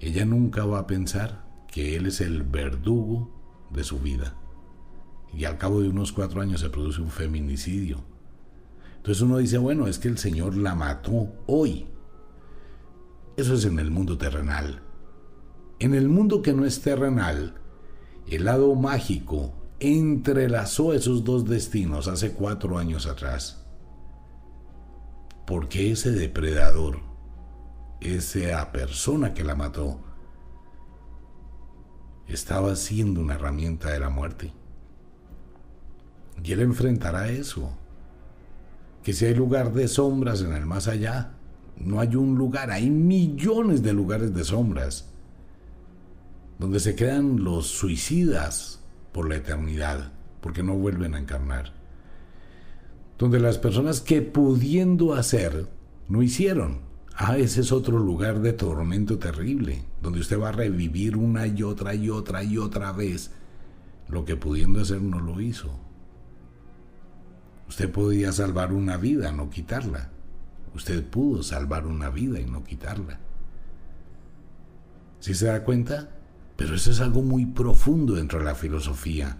Ella 0.00 0.24
nunca 0.24 0.64
va 0.64 0.80
a 0.80 0.86
pensar 0.86 1.44
que 1.68 1.96
él 1.96 2.06
es 2.06 2.20
el 2.20 2.42
verdugo 2.42 3.30
de 3.70 3.84
su 3.84 4.00
vida. 4.00 4.34
Y 5.34 5.44
al 5.44 5.58
cabo 5.58 5.80
de 5.80 5.88
unos 5.88 6.12
cuatro 6.12 6.40
años 6.40 6.60
se 6.60 6.70
produce 6.70 7.00
un 7.00 7.10
feminicidio. 7.10 8.04
Entonces 8.96 9.22
uno 9.22 9.38
dice, 9.38 9.58
bueno, 9.58 9.88
es 9.88 9.98
que 9.98 10.08
el 10.08 10.18
Señor 10.18 10.56
la 10.56 10.74
mató 10.74 11.32
hoy. 11.46 11.86
Eso 13.36 13.54
es 13.54 13.64
en 13.64 13.78
el 13.78 13.90
mundo 13.90 14.18
terrenal. 14.18 14.82
En 15.78 15.94
el 15.94 16.08
mundo 16.08 16.42
que 16.42 16.52
no 16.52 16.64
es 16.64 16.80
terrenal, 16.82 17.54
el 18.28 18.44
lado 18.44 18.74
mágico 18.74 19.54
entrelazó 19.80 20.92
esos 20.92 21.24
dos 21.24 21.44
destinos 21.44 22.06
hace 22.06 22.32
cuatro 22.32 22.78
años 22.78 23.06
atrás. 23.06 23.64
Porque 25.46 25.90
ese 25.90 26.12
depredador, 26.12 27.00
esa 28.00 28.70
persona 28.70 29.34
que 29.34 29.42
la 29.42 29.56
mató, 29.56 30.00
estaba 32.28 32.76
siendo 32.76 33.20
una 33.20 33.34
herramienta 33.34 33.90
de 33.90 33.98
la 33.98 34.10
muerte. 34.10 34.52
Y 36.42 36.52
él 36.52 36.60
enfrentará 36.60 37.28
eso. 37.28 37.76
Que 39.02 39.12
si 39.12 39.26
hay 39.26 39.34
lugar 39.34 39.72
de 39.72 39.88
sombras 39.88 40.42
en 40.42 40.52
el 40.52 40.66
más 40.66 40.88
allá, 40.88 41.32
no 41.76 42.00
hay 42.00 42.14
un 42.14 42.36
lugar, 42.36 42.70
hay 42.70 42.90
millones 42.90 43.82
de 43.82 43.92
lugares 43.92 44.34
de 44.34 44.44
sombras 44.44 45.08
donde 46.58 46.78
se 46.78 46.94
quedan 46.94 47.42
los 47.42 47.66
suicidas 47.66 48.80
por 49.10 49.28
la 49.28 49.34
eternidad, 49.34 50.12
porque 50.40 50.62
no 50.62 50.74
vuelven 50.74 51.14
a 51.14 51.18
encarnar, 51.18 51.72
donde 53.18 53.40
las 53.40 53.58
personas 53.58 54.00
que 54.00 54.22
pudiendo 54.22 55.14
hacer, 55.14 55.66
no 56.08 56.22
hicieron. 56.22 56.80
Ah, 57.16 57.36
ese 57.36 57.62
es 57.62 57.72
otro 57.72 57.98
lugar 57.98 58.42
de 58.42 58.52
tormento 58.52 59.18
terrible, 59.18 59.84
donde 60.00 60.20
usted 60.20 60.38
va 60.38 60.50
a 60.50 60.52
revivir 60.52 61.16
una 61.16 61.48
y 61.48 61.64
otra 61.64 61.94
y 61.94 62.10
otra 62.10 62.44
y 62.44 62.58
otra 62.58 62.92
vez 62.92 63.32
lo 64.08 64.24
que 64.24 64.36
pudiendo 64.36 64.80
hacer 64.80 65.02
no 65.02 65.20
lo 65.20 65.40
hizo. 65.40 65.70
Usted 67.72 67.90
podía 67.90 68.30
salvar 68.32 68.70
una 68.74 68.98
vida, 68.98 69.32
no 69.32 69.48
quitarla. 69.48 70.10
Usted 70.74 71.02
pudo 71.06 71.42
salvar 71.42 71.86
una 71.86 72.10
vida 72.10 72.38
y 72.38 72.44
no 72.44 72.64
quitarla. 72.64 73.18
¿Sí 75.20 75.32
se 75.32 75.46
da 75.46 75.64
cuenta? 75.64 76.10
Pero 76.58 76.74
eso 76.74 76.90
es 76.90 77.00
algo 77.00 77.22
muy 77.22 77.46
profundo 77.46 78.16
dentro 78.16 78.40
de 78.40 78.44
la 78.44 78.54
filosofía. 78.54 79.38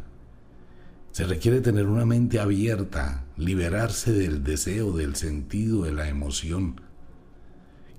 Se 1.10 1.24
requiere 1.24 1.60
tener 1.60 1.86
una 1.86 2.06
mente 2.06 2.40
abierta, 2.40 3.26
liberarse 3.36 4.14
del 4.14 4.42
deseo, 4.42 4.96
del 4.96 5.14
sentido, 5.14 5.82
de 5.82 5.92
la 5.92 6.08
emoción. 6.08 6.80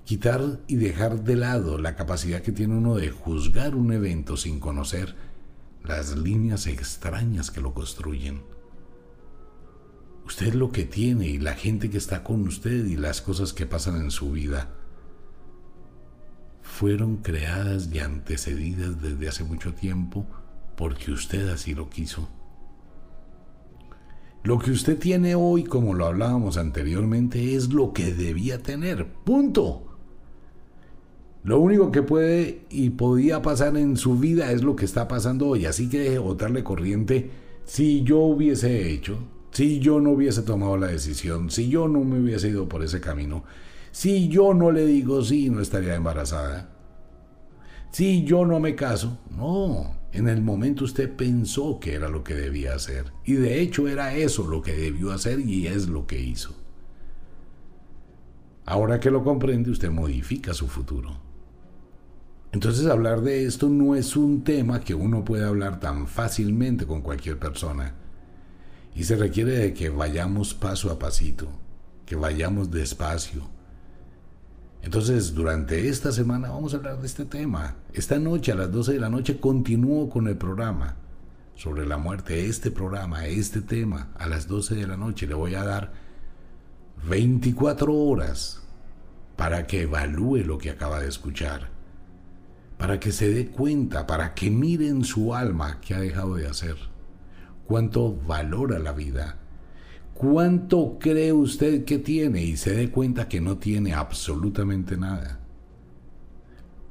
Quitar 0.03 0.61
y 0.65 0.77
dejar 0.77 1.23
de 1.23 1.35
lado 1.35 1.77
la 1.77 1.95
capacidad 1.95 2.41
que 2.41 2.51
tiene 2.51 2.75
uno 2.75 2.95
de 2.95 3.11
juzgar 3.11 3.75
un 3.75 3.93
evento 3.93 4.35
sin 4.35 4.59
conocer 4.59 5.15
las 5.83 6.17
líneas 6.17 6.65
extrañas 6.65 7.51
que 7.51 7.61
lo 7.61 7.75
construyen. 7.75 8.52
Usted 10.25 10.53
lo 10.53 10.71
que 10.71 10.85
tiene 10.85 11.27
y 11.27 11.37
la 11.37 11.53
gente 11.53 11.89
que 11.89 11.97
está 11.97 12.23
con 12.23 12.47
usted 12.47 12.85
y 12.85 12.95
las 12.95 13.21
cosas 13.21 13.53
que 13.53 13.65
pasan 13.65 14.01
en 14.01 14.11
su 14.11 14.31
vida 14.31 14.69
fueron 16.61 17.17
creadas 17.17 17.89
y 17.91 17.99
antecedidas 17.99 19.01
desde 19.01 19.27
hace 19.27 19.43
mucho 19.43 19.73
tiempo 19.73 20.25
porque 20.75 21.11
usted 21.11 21.49
así 21.49 21.73
lo 21.75 21.89
quiso. 21.89 22.29
Lo 24.43 24.59
que 24.59 24.71
usted 24.71 24.99
tiene 24.99 25.35
hoy, 25.35 25.63
como 25.63 25.93
lo 25.93 26.05
hablábamos 26.05 26.57
anteriormente, 26.57 27.55
es 27.55 27.69
lo 27.71 27.93
que 27.93 28.13
debía 28.13 28.61
tener. 28.61 29.07
Punto. 29.07 29.85
Lo 31.43 31.59
único 31.59 31.91
que 31.91 32.01
puede 32.01 32.65
y 32.69 32.89
podía 32.89 33.41
pasar 33.41 33.77
en 33.77 33.95
su 33.95 34.17
vida 34.17 34.51
es 34.51 34.63
lo 34.63 34.75
que 34.75 34.85
está 34.85 35.07
pasando 35.07 35.47
hoy. 35.47 35.65
Así 35.65 35.89
que 35.89 35.99
deje 35.99 36.17
botarle 36.17 36.63
corriente 36.63 37.29
si 37.65 38.03
yo 38.03 38.19
hubiese 38.19 38.91
hecho, 38.91 39.17
si 39.53 39.79
yo 39.79 39.99
no 39.99 40.11
hubiese 40.11 40.41
tomado 40.41 40.77
la 40.77 40.87
decisión, 40.87 41.51
si 41.51 41.69
yo 41.69 41.87
no 41.87 42.03
me 42.03 42.19
hubiese 42.19 42.49
ido 42.49 42.67
por 42.67 42.83
ese 42.83 42.99
camino, 42.99 43.43
si 43.91 44.27
yo 44.27 44.55
no 44.55 44.71
le 44.71 44.83
digo 44.85 45.23
sí, 45.23 45.51
no 45.51 45.61
estaría 45.61 45.93
embarazada. 45.93 46.71
Si 47.91 48.23
yo 48.23 48.47
no 48.47 48.59
me 48.59 48.73
caso, 48.75 49.19
no. 49.29 49.95
En 50.11 50.27
el 50.27 50.41
momento 50.41 50.83
usted 50.83 51.15
pensó 51.15 51.79
que 51.79 51.93
era 51.93 52.09
lo 52.09 52.23
que 52.23 52.33
debía 52.33 52.73
hacer. 52.73 53.13
Y 53.23 53.33
de 53.33 53.61
hecho 53.61 53.87
era 53.87 54.15
eso 54.15 54.47
lo 54.47 54.63
que 54.63 54.73
debió 54.73 55.11
hacer 55.11 55.39
y 55.39 55.67
es 55.67 55.87
lo 55.87 56.07
que 56.07 56.19
hizo. 56.19 56.55
Ahora 58.65 58.99
que 58.99 59.11
lo 59.11 59.23
comprende, 59.23 59.69
usted 59.69 59.91
modifica 59.91 60.55
su 60.55 60.67
futuro. 60.67 61.19
Entonces 62.51 62.87
hablar 62.87 63.21
de 63.21 63.45
esto 63.45 63.69
no 63.69 63.93
es 63.93 64.15
un 64.15 64.43
tema 64.43 64.81
que 64.81 64.95
uno 64.95 65.23
puede 65.23 65.45
hablar 65.45 65.79
tan 65.79 66.07
fácilmente 66.07 66.87
con 66.87 67.01
cualquier 67.01 67.37
persona. 67.37 67.93
Y 68.95 69.03
se 69.05 69.15
requiere 69.15 69.51
de 69.51 69.73
que 69.73 69.89
vayamos 69.89 70.53
paso 70.53 70.91
a 70.91 70.99
pasito, 70.99 71.47
que 72.05 72.15
vayamos 72.15 72.71
despacio, 72.71 73.49
entonces, 74.83 75.33
durante 75.33 75.87
esta 75.87 76.11
semana 76.11 76.49
vamos 76.49 76.73
a 76.73 76.77
hablar 76.77 76.99
de 76.99 77.07
este 77.07 77.23
tema. 77.23 77.77
Esta 77.93 78.19
noche 78.19 78.51
a 78.51 78.55
las 78.55 78.69
12 78.69 78.91
de 78.91 78.99
la 78.99 79.09
noche 79.09 79.39
continúo 79.39 80.09
con 80.09 80.27
el 80.27 80.35
programa 80.35 80.97
sobre 81.55 81.85
la 81.85 81.97
muerte. 81.97 82.47
Este 82.47 82.69
programa, 82.69 83.25
este 83.25 83.61
tema, 83.61 84.09
a 84.19 84.27
las 84.27 84.49
12 84.49 84.75
de 84.75 84.85
la 84.85 84.97
noche 84.97 85.25
le 85.25 85.35
voy 85.35 85.55
a 85.55 85.63
dar 85.63 85.93
24 87.07 87.93
horas 87.93 88.61
para 89.37 89.67
que 89.67 89.83
evalúe 89.83 90.39
lo 90.39 90.57
que 90.57 90.69
acaba 90.69 90.99
de 90.99 91.07
escuchar, 91.07 91.69
para 92.77 92.99
que 92.99 93.13
se 93.13 93.33
dé 93.33 93.47
cuenta, 93.47 94.05
para 94.05 94.33
que 94.33 94.51
mire 94.51 94.89
en 94.89 95.05
su 95.05 95.33
alma 95.33 95.79
qué 95.79 95.95
ha 95.95 96.01
dejado 96.01 96.35
de 96.35 96.47
hacer, 96.47 96.75
cuánto 97.67 98.15
valora 98.25 98.79
la 98.79 98.91
vida 98.91 99.39
¿Cuánto 100.13 100.99
cree 100.99 101.33
usted 101.33 101.85
que 101.85 101.97
tiene 101.97 102.43
y 102.43 102.55
se 102.55 102.75
dé 102.75 102.91
cuenta 102.91 103.27
que 103.27 103.41
no 103.41 103.57
tiene 103.57 103.93
absolutamente 103.93 104.95
nada? 104.95 105.39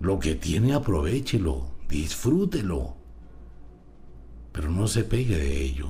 Lo 0.00 0.18
que 0.18 0.34
tiene 0.34 0.74
aprovechelo, 0.74 1.70
disfrútelo, 1.88 2.96
pero 4.50 4.70
no 4.70 4.88
se 4.88 5.04
pegue 5.04 5.36
de 5.36 5.62
ello. 5.62 5.88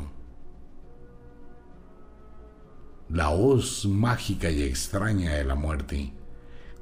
La 3.08 3.30
hoz 3.30 3.86
mágica 3.86 4.50
y 4.50 4.62
extraña 4.62 5.32
de 5.32 5.44
la 5.44 5.54
muerte, 5.54 6.12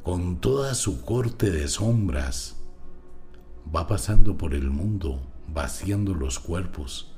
con 0.02 0.40
toda 0.40 0.74
su 0.74 1.04
corte 1.04 1.50
de 1.50 1.68
sombras, 1.68 2.56
va 3.74 3.86
pasando 3.86 4.36
por 4.36 4.52
el 4.54 4.68
mundo, 4.68 5.22
vaciando 5.46 6.12
los 6.12 6.40
cuerpos 6.40 7.09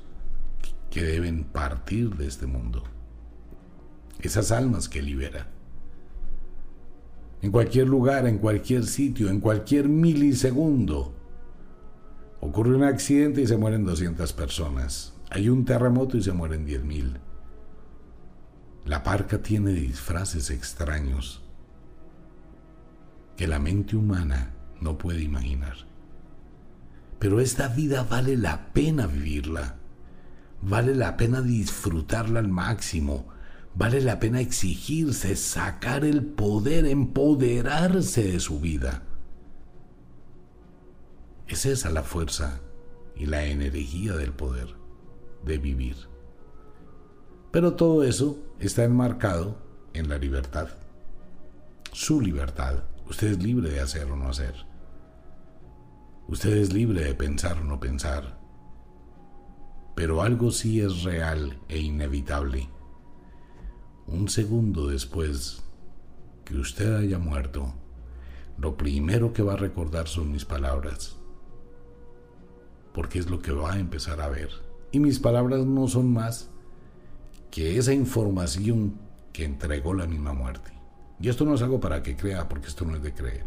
que 0.93 1.03
deben 1.03 1.43
partir 1.43 2.15
de 2.15 2.27
este 2.27 2.45
mundo 2.45 2.83
esas 4.19 4.51
almas 4.51 4.87
que 4.87 5.01
libera. 5.01 5.47
En 7.41 7.51
cualquier 7.51 7.87
lugar, 7.87 8.27
en 8.27 8.37
cualquier 8.37 8.85
sitio, 8.85 9.29
en 9.29 9.39
cualquier 9.39 9.89
milisegundo, 9.89 11.15
ocurre 12.41 12.75
un 12.75 12.83
accidente 12.83 13.41
y 13.41 13.47
se 13.47 13.57
mueren 13.57 13.83
200 13.85 14.31
personas. 14.33 15.15
Hay 15.31 15.49
un 15.49 15.65
terremoto 15.65 16.15
y 16.15 16.21
se 16.21 16.31
mueren 16.31 16.67
10.000. 16.67 17.17
La 18.85 19.01
parca 19.01 19.41
tiene 19.41 19.71
disfraces 19.71 20.51
extraños 20.51 21.41
que 23.35 23.47
la 23.47 23.57
mente 23.57 23.95
humana 23.95 24.53
no 24.79 24.99
puede 24.99 25.23
imaginar. 25.23 25.75
Pero 27.17 27.39
esta 27.39 27.67
vida 27.67 28.03
vale 28.03 28.37
la 28.37 28.71
pena 28.73 29.07
vivirla. 29.07 29.79
Vale 30.65 30.95
la 30.95 31.17
pena 31.17 31.41
disfrutarla 31.41 32.39
al 32.39 32.47
máximo 32.47 33.33
Vale 33.75 34.01
la 34.01 34.19
pena 34.19 34.39
exigirse, 34.39 35.35
sacar 35.35 36.05
el 36.05 36.23
poder, 36.23 36.85
empoderarse 36.85 38.23
de 38.23 38.39
su 38.39 38.59
vida. 38.59 39.01
Es 41.47 41.65
esa 41.65 41.89
la 41.89 42.03
fuerza 42.03 42.59
y 43.15 43.25
la 43.25 43.45
energía 43.45 44.13
del 44.13 44.31
poder 44.31 44.75
de 45.43 45.57
vivir. 45.57 45.95
Pero 47.51 47.73
todo 47.73 48.03
eso 48.03 48.37
está 48.59 48.83
enmarcado 48.83 49.57
en 49.93 50.07
la 50.07 50.17
libertad. 50.17 50.69
Su 51.91 52.21
libertad. 52.21 52.83
Usted 53.09 53.31
es 53.31 53.43
libre 53.43 53.69
de 53.69 53.79
hacer 53.79 54.09
o 54.11 54.15
no 54.15 54.29
hacer. 54.29 54.53
Usted 56.27 56.57
es 56.57 56.73
libre 56.73 57.03
de 57.03 57.13
pensar 57.15 57.57
o 57.57 57.63
no 57.63 57.79
pensar. 57.79 58.39
Pero 59.95 60.21
algo 60.21 60.51
sí 60.51 60.81
es 60.81 61.03
real 61.03 61.59
e 61.69 61.79
inevitable 61.79 62.69
un 64.07 64.29
segundo 64.29 64.87
después 64.87 65.63
que 66.45 66.57
usted 66.57 66.95
haya 66.95 67.19
muerto, 67.19 67.73
lo 68.57 68.75
primero 68.75 69.33
que 69.33 69.43
va 69.43 69.53
a 69.53 69.57
recordar 69.57 70.07
son 70.07 70.31
mis 70.31 70.45
palabras, 70.45 71.15
porque 72.93 73.19
es 73.19 73.29
lo 73.29 73.41
que 73.41 73.51
va 73.51 73.73
a 73.73 73.79
empezar 73.79 74.21
a 74.21 74.29
ver. 74.29 74.49
Y 74.91 74.99
mis 74.99 75.19
palabras 75.19 75.65
no 75.65 75.87
son 75.87 76.13
más 76.13 76.49
que 77.49 77.77
esa 77.77 77.93
información 77.93 78.99
que 79.31 79.45
entregó 79.45 79.93
la 79.93 80.05
misma 80.05 80.33
muerte. 80.33 80.71
Y 81.19 81.29
esto 81.29 81.45
no 81.45 81.55
es 81.55 81.61
algo 81.61 81.79
para 81.79 82.03
que 82.03 82.15
crea, 82.15 82.47
porque 82.49 82.67
esto 82.67 82.85
no 82.85 82.95
es 82.95 83.01
de 83.01 83.13
creer. 83.13 83.45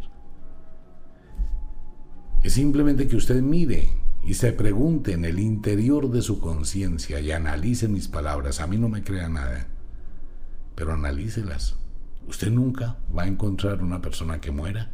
Es 2.43 2.55
simplemente 2.55 3.07
que 3.07 3.17
usted 3.17 3.41
mire 3.43 3.91
y 4.27 4.35
se 4.35 4.53
pregunte 4.53 5.13
en 5.13 5.25
el 5.25 5.39
interior 5.39 6.11
de 6.11 6.21
su 6.21 6.41
conciencia 6.41 7.21
y 7.21 7.31
analice 7.31 7.89
mis 7.89 8.09
palabras. 8.09 8.61
A 8.61 8.67
mí 8.67 8.77
no 8.77 8.89
me 8.89 9.03
crea 9.03 9.29
nada 9.29 9.69
pero 10.77 10.93
analícelas. 10.93 11.75
Usted 12.29 12.51
nunca 12.53 12.99
va 13.17 13.23
a 13.23 13.27
encontrar 13.27 13.83
una 13.83 14.01
persona 14.01 14.41
que 14.41 14.53
muera 14.53 14.91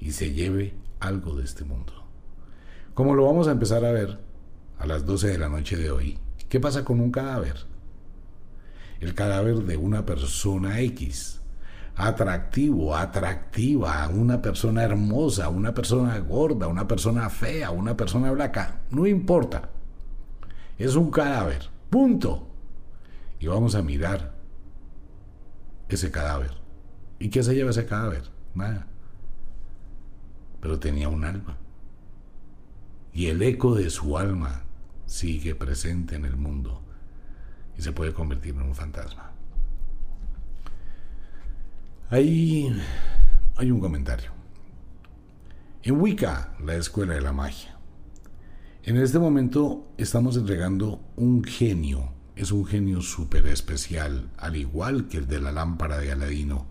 y 0.00 0.10
se 0.12 0.32
lleve 0.32 0.74
algo 0.98 1.36
de 1.36 1.44
este 1.44 1.64
mundo. 1.64 1.92
Como 2.94 3.14
lo 3.14 3.26
vamos 3.26 3.46
a 3.46 3.52
empezar 3.52 3.84
a 3.84 3.92
ver 3.92 4.18
a 4.78 4.86
las 4.86 5.04
12 5.04 5.28
de 5.28 5.38
la 5.38 5.48
noche 5.48 5.76
de 5.76 5.90
hoy, 5.90 6.18
¿qué 6.48 6.58
pasa 6.58 6.84
con 6.84 7.00
un 7.00 7.12
cadáver? 7.12 7.56
El 8.98 9.14
cadáver 9.14 9.56
de 9.56 9.76
una 9.76 10.06
persona 10.06 10.80
X, 10.80 11.39
atractivo, 12.00 12.96
atractiva, 12.96 14.08
una 14.08 14.40
persona 14.40 14.82
hermosa, 14.82 15.48
una 15.48 15.74
persona 15.74 16.18
gorda, 16.18 16.66
una 16.66 16.88
persona 16.88 17.28
fea, 17.28 17.70
una 17.70 17.96
persona 17.96 18.30
blanca, 18.32 18.80
no 18.90 19.06
importa. 19.06 19.70
Es 20.78 20.94
un 20.94 21.10
cadáver, 21.10 21.68
punto. 21.90 22.46
Y 23.38 23.46
vamos 23.46 23.74
a 23.74 23.82
mirar 23.82 24.34
ese 25.88 26.10
cadáver. 26.10 26.52
¿Y 27.18 27.28
qué 27.28 27.42
se 27.42 27.54
lleva 27.54 27.70
ese 27.70 27.86
cadáver? 27.86 28.30
Nada. 28.54 28.86
Pero 30.60 30.78
tenía 30.78 31.08
un 31.08 31.24
alma. 31.24 31.58
Y 33.12 33.26
el 33.26 33.42
eco 33.42 33.74
de 33.74 33.90
su 33.90 34.16
alma 34.16 34.62
sigue 35.06 35.54
presente 35.54 36.14
en 36.14 36.24
el 36.24 36.36
mundo 36.36 36.80
y 37.76 37.82
se 37.82 37.92
puede 37.92 38.12
convertir 38.12 38.54
en 38.54 38.62
un 38.62 38.74
fantasma. 38.74 39.29
Ahí 42.10 42.70
hay 43.56 43.70
un 43.70 43.80
comentario. 43.80 44.30
En 45.82 46.00
Wicca, 46.00 46.54
la 46.64 46.74
escuela 46.74 47.14
de 47.14 47.20
la 47.20 47.32
magia, 47.32 47.78
en 48.82 48.96
este 48.96 49.18
momento 49.18 49.92
estamos 49.96 50.36
entregando 50.36 51.00
un 51.16 51.44
genio 51.44 52.20
es 52.40 52.52
un 52.52 52.64
genio 52.64 53.02
súper 53.02 53.46
especial, 53.48 54.30
al 54.38 54.56
igual 54.56 55.08
que 55.08 55.18
el 55.18 55.26
de 55.26 55.40
la 55.40 55.52
lámpara 55.52 55.98
de 55.98 56.10
Aladino. 56.10 56.66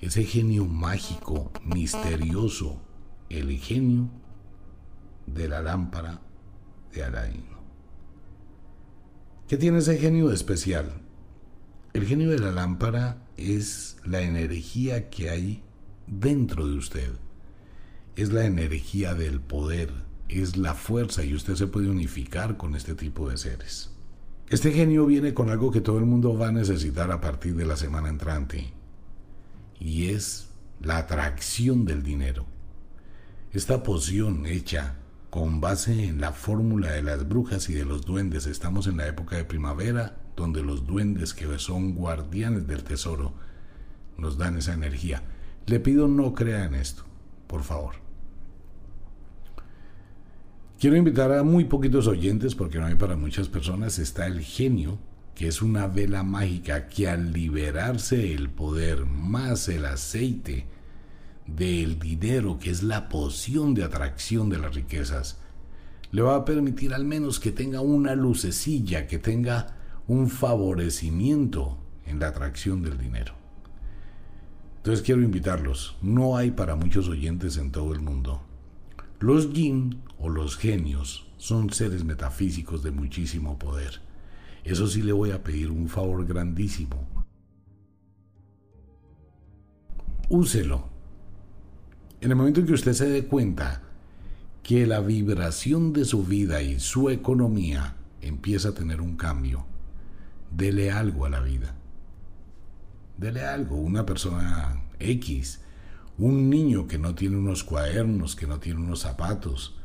Ese 0.00 0.24
genio 0.24 0.66
mágico, 0.66 1.50
misterioso, 1.64 2.82
el 3.30 3.56
genio 3.58 4.10
de 5.26 5.48
la 5.48 5.62
lámpara 5.62 6.20
de 6.92 7.04
Alain. 7.04 7.44
¿Qué 9.48 9.56
tiene 9.56 9.78
ese 9.78 9.96
genio 9.96 10.30
especial? 10.30 11.00
El 11.94 12.04
genio 12.04 12.28
de 12.28 12.38
la 12.38 12.50
lámpara 12.50 13.21
es 13.36 13.96
la 14.04 14.22
energía 14.22 15.10
que 15.10 15.30
hay 15.30 15.62
dentro 16.06 16.66
de 16.66 16.76
usted. 16.76 17.12
Es 18.16 18.32
la 18.32 18.44
energía 18.44 19.14
del 19.14 19.40
poder, 19.40 19.90
es 20.28 20.56
la 20.56 20.74
fuerza 20.74 21.24
y 21.24 21.34
usted 21.34 21.54
se 21.54 21.66
puede 21.66 21.88
unificar 21.88 22.56
con 22.56 22.74
este 22.74 22.94
tipo 22.94 23.28
de 23.30 23.36
seres. 23.36 23.90
Este 24.48 24.70
genio 24.72 25.06
viene 25.06 25.32
con 25.32 25.48
algo 25.48 25.70
que 25.70 25.80
todo 25.80 25.98
el 25.98 26.04
mundo 26.04 26.36
va 26.36 26.48
a 26.48 26.52
necesitar 26.52 27.10
a 27.10 27.20
partir 27.20 27.56
de 27.56 27.64
la 27.64 27.76
semana 27.76 28.10
entrante 28.10 28.72
y 29.80 30.10
es 30.10 30.50
la 30.80 30.98
atracción 30.98 31.84
del 31.84 32.02
dinero. 32.02 32.46
Esta 33.52 33.82
poción 33.82 34.46
hecha 34.46 34.96
con 35.30 35.62
base 35.62 36.04
en 36.04 36.20
la 36.20 36.32
fórmula 36.32 36.92
de 36.92 37.02
las 37.02 37.26
brujas 37.26 37.70
y 37.70 37.72
de 37.72 37.86
los 37.86 38.04
duendes, 38.04 38.46
estamos 38.46 38.86
en 38.86 38.98
la 38.98 39.06
época 39.06 39.36
de 39.36 39.44
primavera, 39.44 40.18
donde 40.36 40.62
los 40.62 40.86
duendes 40.86 41.34
que 41.34 41.58
son 41.58 41.94
guardianes 41.94 42.66
del 42.66 42.84
tesoro 42.84 43.32
nos 44.18 44.38
dan 44.38 44.56
esa 44.56 44.74
energía. 44.74 45.22
Le 45.66 45.80
pido 45.80 46.08
no 46.08 46.34
crea 46.34 46.64
en 46.64 46.74
esto, 46.74 47.04
por 47.46 47.62
favor. 47.62 47.96
Quiero 50.78 50.96
invitar 50.96 51.32
a 51.32 51.44
muy 51.44 51.64
poquitos 51.64 52.08
oyentes, 52.08 52.56
porque 52.56 52.78
no 52.78 52.86
hay 52.86 52.96
para 52.96 53.14
muchas 53.14 53.48
personas, 53.48 54.00
está 54.00 54.26
el 54.26 54.40
genio, 54.40 54.98
que 55.34 55.46
es 55.46 55.62
una 55.62 55.86
vela 55.86 56.24
mágica 56.24 56.88
que 56.88 57.08
al 57.08 57.32
liberarse 57.32 58.34
el 58.34 58.50
poder 58.50 59.06
más 59.06 59.68
el 59.68 59.86
aceite 59.86 60.66
del 61.46 61.98
dinero, 61.98 62.58
que 62.58 62.70
es 62.70 62.82
la 62.82 63.08
poción 63.08 63.74
de 63.74 63.84
atracción 63.84 64.50
de 64.50 64.58
las 64.58 64.74
riquezas, 64.74 65.38
le 66.10 66.22
va 66.22 66.36
a 66.36 66.44
permitir 66.44 66.92
al 66.94 67.04
menos 67.04 67.40
que 67.40 67.52
tenga 67.52 67.80
una 67.80 68.14
lucecilla, 68.14 69.06
que 69.06 69.18
tenga 69.18 69.76
un 70.06 70.28
favorecimiento 70.28 71.78
en 72.06 72.18
la 72.18 72.28
atracción 72.28 72.82
del 72.82 72.98
dinero. 72.98 73.34
Entonces 74.78 75.04
quiero 75.04 75.22
invitarlos, 75.22 75.96
no 76.02 76.36
hay 76.36 76.50
para 76.50 76.74
muchos 76.74 77.08
oyentes 77.08 77.56
en 77.56 77.70
todo 77.70 77.92
el 77.92 78.00
mundo. 78.00 78.42
Los 79.20 79.52
yin 79.52 80.02
o 80.18 80.28
los 80.28 80.56
genios 80.56 81.28
son 81.36 81.70
seres 81.70 82.04
metafísicos 82.04 82.82
de 82.82 82.90
muchísimo 82.90 83.58
poder. 83.58 84.00
Eso 84.64 84.88
sí 84.88 85.02
le 85.02 85.12
voy 85.12 85.30
a 85.30 85.42
pedir 85.42 85.70
un 85.70 85.88
favor 85.88 86.26
grandísimo. 86.26 87.06
Úselo. 90.28 90.88
En 92.20 92.30
el 92.30 92.36
momento 92.36 92.60
en 92.60 92.66
que 92.66 92.72
usted 92.72 92.92
se 92.92 93.08
dé 93.08 93.26
cuenta 93.26 93.82
que 94.62 94.86
la 94.86 95.00
vibración 95.00 95.92
de 95.92 96.04
su 96.04 96.24
vida 96.24 96.62
y 96.62 96.80
su 96.80 97.10
economía 97.10 97.96
empieza 98.20 98.70
a 98.70 98.74
tener 98.74 99.00
un 99.00 99.16
cambio, 99.16 99.66
dele 100.56 100.90
algo 100.90 101.26
a 101.26 101.30
la 101.30 101.40
vida. 101.40 101.74
Dele 103.16 103.44
algo, 103.44 103.76
una 103.76 104.04
persona 104.06 104.82
X, 104.98 105.60
un 106.18 106.50
niño 106.50 106.86
que 106.86 106.98
no 106.98 107.14
tiene 107.14 107.36
unos 107.36 107.64
cuadernos, 107.64 108.36
que 108.36 108.46
no 108.46 108.58
tiene 108.58 108.80
unos 108.80 109.00
zapatos, 109.00 109.78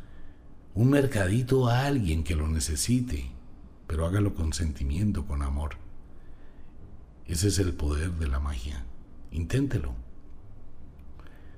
un 0.76 0.90
mercadito 0.90 1.68
a 1.68 1.86
alguien 1.86 2.24
que 2.24 2.36
lo 2.36 2.48
necesite, 2.48 3.32
pero 3.88 4.06
hágalo 4.06 4.36
con 4.36 4.54
sentimiento, 4.54 5.26
con 5.26 5.42
amor. 5.42 5.78
Ese 7.26 7.48
es 7.48 7.60
el 7.60 7.74
poder 7.74 8.12
de 8.14 8.28
la 8.28 8.40
magia. 8.40 8.86
Inténtelo. 9.32 9.96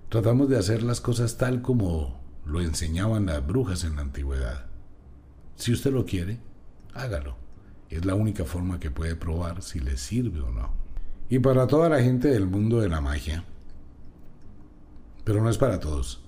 Tratamos 0.10 0.50
de 0.50 0.58
hacer 0.58 0.82
las 0.82 1.02
cosas 1.02 1.38
tal 1.38 1.62
como 1.62 2.20
lo 2.46 2.62
enseñaban 2.62 3.28
las 3.28 3.46
brujas 3.46 3.84
en 3.84 3.96
la 3.96 4.02
antigüedad. 4.02 4.66
Si 5.56 5.72
usted 5.72 5.92
lo 5.92 6.06
quiere, 6.06 6.40
hágalo. 6.94 7.36
Es 7.90 8.06
la 8.06 8.14
única 8.14 8.46
forma 8.46 8.80
que 8.80 8.92
puede 8.92 9.16
probar 9.16 9.64
si 9.64 9.80
le 9.80 9.98
sirve 9.98 10.42
o 10.42 10.52
no. 10.52 10.70
Y 11.28 11.40
para 11.40 11.68
toda 11.68 11.90
la 11.90 12.02
gente 12.02 12.28
del 12.28 12.46
mundo 12.46 12.80
de 12.82 12.90
la 12.90 13.02
magia, 13.02 13.44
pero 15.24 15.42
no 15.42 15.50
es 15.50 15.58
para 15.58 15.80
todos. 15.80 16.24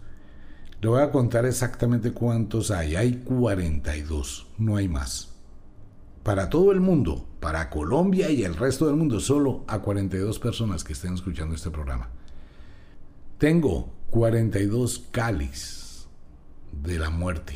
Le 0.82 0.90
voy 0.90 1.02
a 1.02 1.12
contar 1.12 1.46
exactamente 1.46 2.12
cuántos 2.12 2.72
hay. 2.72 2.96
Hay 2.96 3.18
42, 3.18 4.48
no 4.58 4.78
hay 4.78 4.88
más. 4.88 5.36
Para 6.24 6.50
todo 6.50 6.72
el 6.72 6.82
mundo, 6.82 7.28
para 7.40 7.70
Colombia 7.70 8.32
y 8.32 8.44
el 8.44 8.56
resto 8.56 8.88
del 8.88 8.96
mundo, 8.96 9.20
solo 9.20 9.64
a 9.68 9.80
42 9.80 10.40
personas 10.40 10.84
que 10.84 10.94
estén 10.94 11.14
escuchando 11.14 11.56
este 11.56 11.70
programa. 11.70 12.10
Tengo 13.38 13.92
42 14.10 15.08
cáliz 15.12 16.08
de 16.72 16.98
la 17.00 17.10
muerte. 17.10 17.56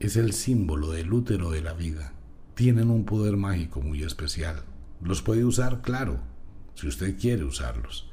Es 0.00 0.16
el 0.16 0.32
símbolo 0.32 0.90
del 0.90 1.12
útero 1.12 1.50
de 1.50 1.60
la 1.60 1.72
vida 1.72 2.13
tienen 2.54 2.90
un 2.90 3.04
poder 3.04 3.36
mágico 3.36 3.80
muy 3.80 4.02
especial. 4.02 4.62
Los 5.00 5.22
puede 5.22 5.44
usar, 5.44 5.82
claro, 5.82 6.20
si 6.74 6.86
usted 6.86 7.18
quiere 7.18 7.44
usarlos. 7.44 8.10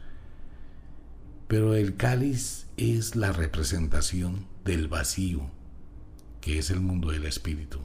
Pero 1.48 1.76
el 1.76 1.96
cáliz 1.96 2.68
es 2.78 3.16
la 3.16 3.32
representación 3.32 4.48
del 4.66 4.88
vacío, 4.88 5.50
que 6.40 6.58
es 6.58 6.72
el 6.72 6.80
mundo 6.80 7.12
del 7.12 7.26
espíritu. 7.26 7.80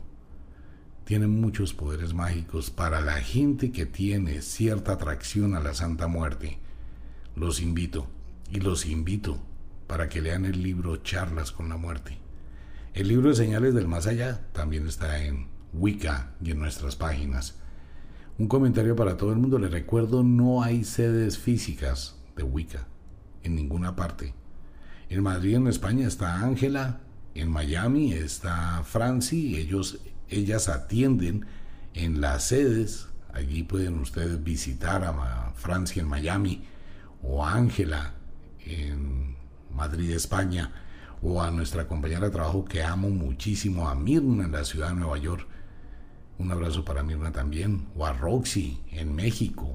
Tienen 1.04 1.40
muchos 1.40 1.74
poderes 1.74 2.14
mágicos 2.14 2.70
para 2.70 3.00
la 3.00 3.20
gente 3.20 3.70
que 3.70 3.86
tiene 3.86 4.40
cierta 4.42 4.92
atracción 4.92 5.54
a 5.54 5.60
la 5.60 5.74
Santa 5.74 6.06
Muerte. 6.06 6.58
Los 7.36 7.60
invito, 7.60 8.08
y 8.50 8.60
los 8.60 8.86
invito, 8.86 9.38
para 9.86 10.08
que 10.08 10.22
lean 10.22 10.46
el 10.46 10.62
libro 10.62 10.96
Charlas 10.96 11.52
con 11.52 11.68
la 11.68 11.76
Muerte. 11.76 12.18
El 12.94 13.08
libro 13.08 13.28
de 13.28 13.36
señales 13.36 13.74
del 13.74 13.88
más 13.88 14.06
allá 14.06 14.40
también 14.52 14.86
está 14.86 15.22
en 15.22 15.55
Wicca 15.72 16.32
y 16.42 16.50
en 16.50 16.58
nuestras 16.58 16.96
páginas. 16.96 17.56
Un 18.38 18.48
comentario 18.48 18.94
para 18.96 19.16
todo 19.16 19.32
el 19.32 19.38
mundo. 19.38 19.58
Les 19.58 19.70
recuerdo, 19.70 20.22
no 20.22 20.62
hay 20.62 20.84
sedes 20.84 21.38
físicas 21.38 22.16
de 22.36 22.42
Wicca 22.42 22.86
en 23.42 23.54
ninguna 23.54 23.96
parte. 23.96 24.34
En 25.08 25.22
Madrid, 25.22 25.54
en 25.54 25.66
España, 25.68 26.06
está 26.06 26.40
Ángela. 26.40 27.00
En 27.34 27.50
Miami 27.50 28.12
está 28.12 28.82
Franci. 28.84 29.56
Ellos, 29.56 30.00
ellas 30.28 30.68
atienden 30.68 31.46
en 31.94 32.20
las 32.20 32.44
sedes. 32.44 33.08
Allí 33.32 33.62
pueden 33.62 33.98
ustedes 33.98 34.42
visitar 34.42 35.04
a 35.04 35.52
Francia 35.54 36.02
en 36.02 36.08
Miami 36.08 36.64
o 37.22 37.44
Ángela 37.44 38.14
en 38.64 39.36
Madrid, 39.74 40.10
España, 40.10 40.72
o 41.28 41.42
a 41.42 41.50
nuestra 41.50 41.88
compañera 41.88 42.26
de 42.26 42.30
trabajo 42.30 42.64
que 42.64 42.84
amo 42.84 43.10
muchísimo, 43.10 43.88
a 43.88 43.96
Mirna 43.96 44.44
en 44.44 44.52
la 44.52 44.64
ciudad 44.64 44.90
de 44.90 44.94
Nueva 44.94 45.18
York. 45.18 45.44
Un 46.38 46.52
abrazo 46.52 46.84
para 46.84 47.02
Mirna 47.02 47.32
también, 47.32 47.88
o 47.96 48.06
a 48.06 48.12
Roxy 48.12 48.78
en 48.92 49.12
México. 49.12 49.74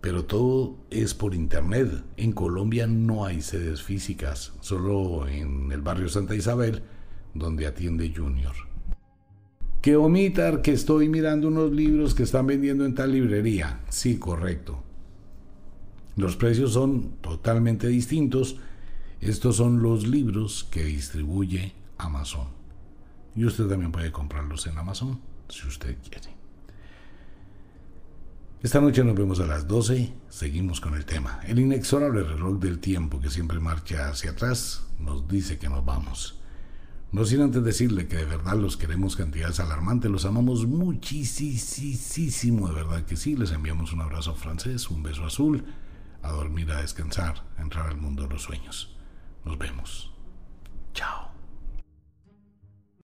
Pero 0.00 0.24
todo 0.24 0.76
es 0.88 1.14
por 1.14 1.34
internet. 1.34 2.04
En 2.16 2.30
Colombia 2.30 2.86
no 2.86 3.24
hay 3.24 3.42
sedes 3.42 3.82
físicas, 3.82 4.52
solo 4.60 5.26
en 5.26 5.72
el 5.72 5.80
barrio 5.80 6.08
Santa 6.08 6.36
Isabel, 6.36 6.84
donde 7.34 7.66
atiende 7.66 8.12
Junior. 8.16 8.54
Que 9.82 9.96
omitar 9.96 10.62
que 10.62 10.72
estoy 10.72 11.08
mirando 11.08 11.48
unos 11.48 11.72
libros 11.72 12.14
que 12.14 12.22
están 12.22 12.46
vendiendo 12.46 12.84
en 12.84 12.94
tal 12.94 13.10
librería. 13.10 13.80
Sí, 13.88 14.16
correcto. 14.16 14.80
Los 16.14 16.36
precios 16.36 16.72
son 16.72 17.16
totalmente 17.20 17.88
distintos. 17.88 18.60
Estos 19.26 19.56
son 19.56 19.82
los 19.82 20.06
libros 20.06 20.68
que 20.70 20.84
distribuye 20.84 21.72
Amazon. 21.98 22.46
Y 23.34 23.44
usted 23.44 23.66
también 23.66 23.90
puede 23.90 24.12
comprarlos 24.12 24.68
en 24.68 24.78
Amazon 24.78 25.20
si 25.48 25.66
usted 25.66 25.96
quiere. 25.98 26.36
Esta 28.62 28.80
noche 28.80 29.02
nos 29.02 29.16
vemos 29.16 29.40
a 29.40 29.46
las 29.46 29.66
12, 29.66 30.12
seguimos 30.28 30.80
con 30.80 30.94
el 30.94 31.04
tema. 31.04 31.40
El 31.44 31.58
inexorable 31.58 32.22
reloj 32.22 32.60
del 32.60 32.78
tiempo 32.78 33.20
que 33.20 33.28
siempre 33.28 33.58
marcha 33.58 34.10
hacia 34.10 34.30
atrás 34.30 34.84
nos 35.00 35.26
dice 35.26 35.58
que 35.58 35.68
nos 35.68 35.84
vamos. 35.84 36.38
No 37.10 37.24
sin 37.24 37.40
antes 37.40 37.64
decirle 37.64 38.06
que 38.06 38.18
de 38.18 38.26
verdad 38.26 38.54
los 38.54 38.76
queremos 38.76 39.16
cantidades 39.16 39.58
alarmantes, 39.58 40.08
los 40.08 40.24
amamos 40.24 40.68
muchísimo, 40.68 42.68
de 42.68 42.74
verdad 42.74 43.04
que 43.04 43.16
sí. 43.16 43.34
Les 43.34 43.50
enviamos 43.50 43.92
un 43.92 44.02
abrazo 44.02 44.36
francés, 44.36 44.88
un 44.88 45.02
beso 45.02 45.26
azul, 45.26 45.64
a 46.22 46.30
dormir, 46.30 46.70
a 46.70 46.80
descansar, 46.80 47.44
a 47.56 47.62
entrar 47.62 47.88
al 47.88 47.96
mundo 47.96 48.22
de 48.22 48.28
los 48.28 48.42
sueños. 48.42 48.95
Nos 49.46 49.56
vemos. 49.56 50.10
Chao. 50.92 51.25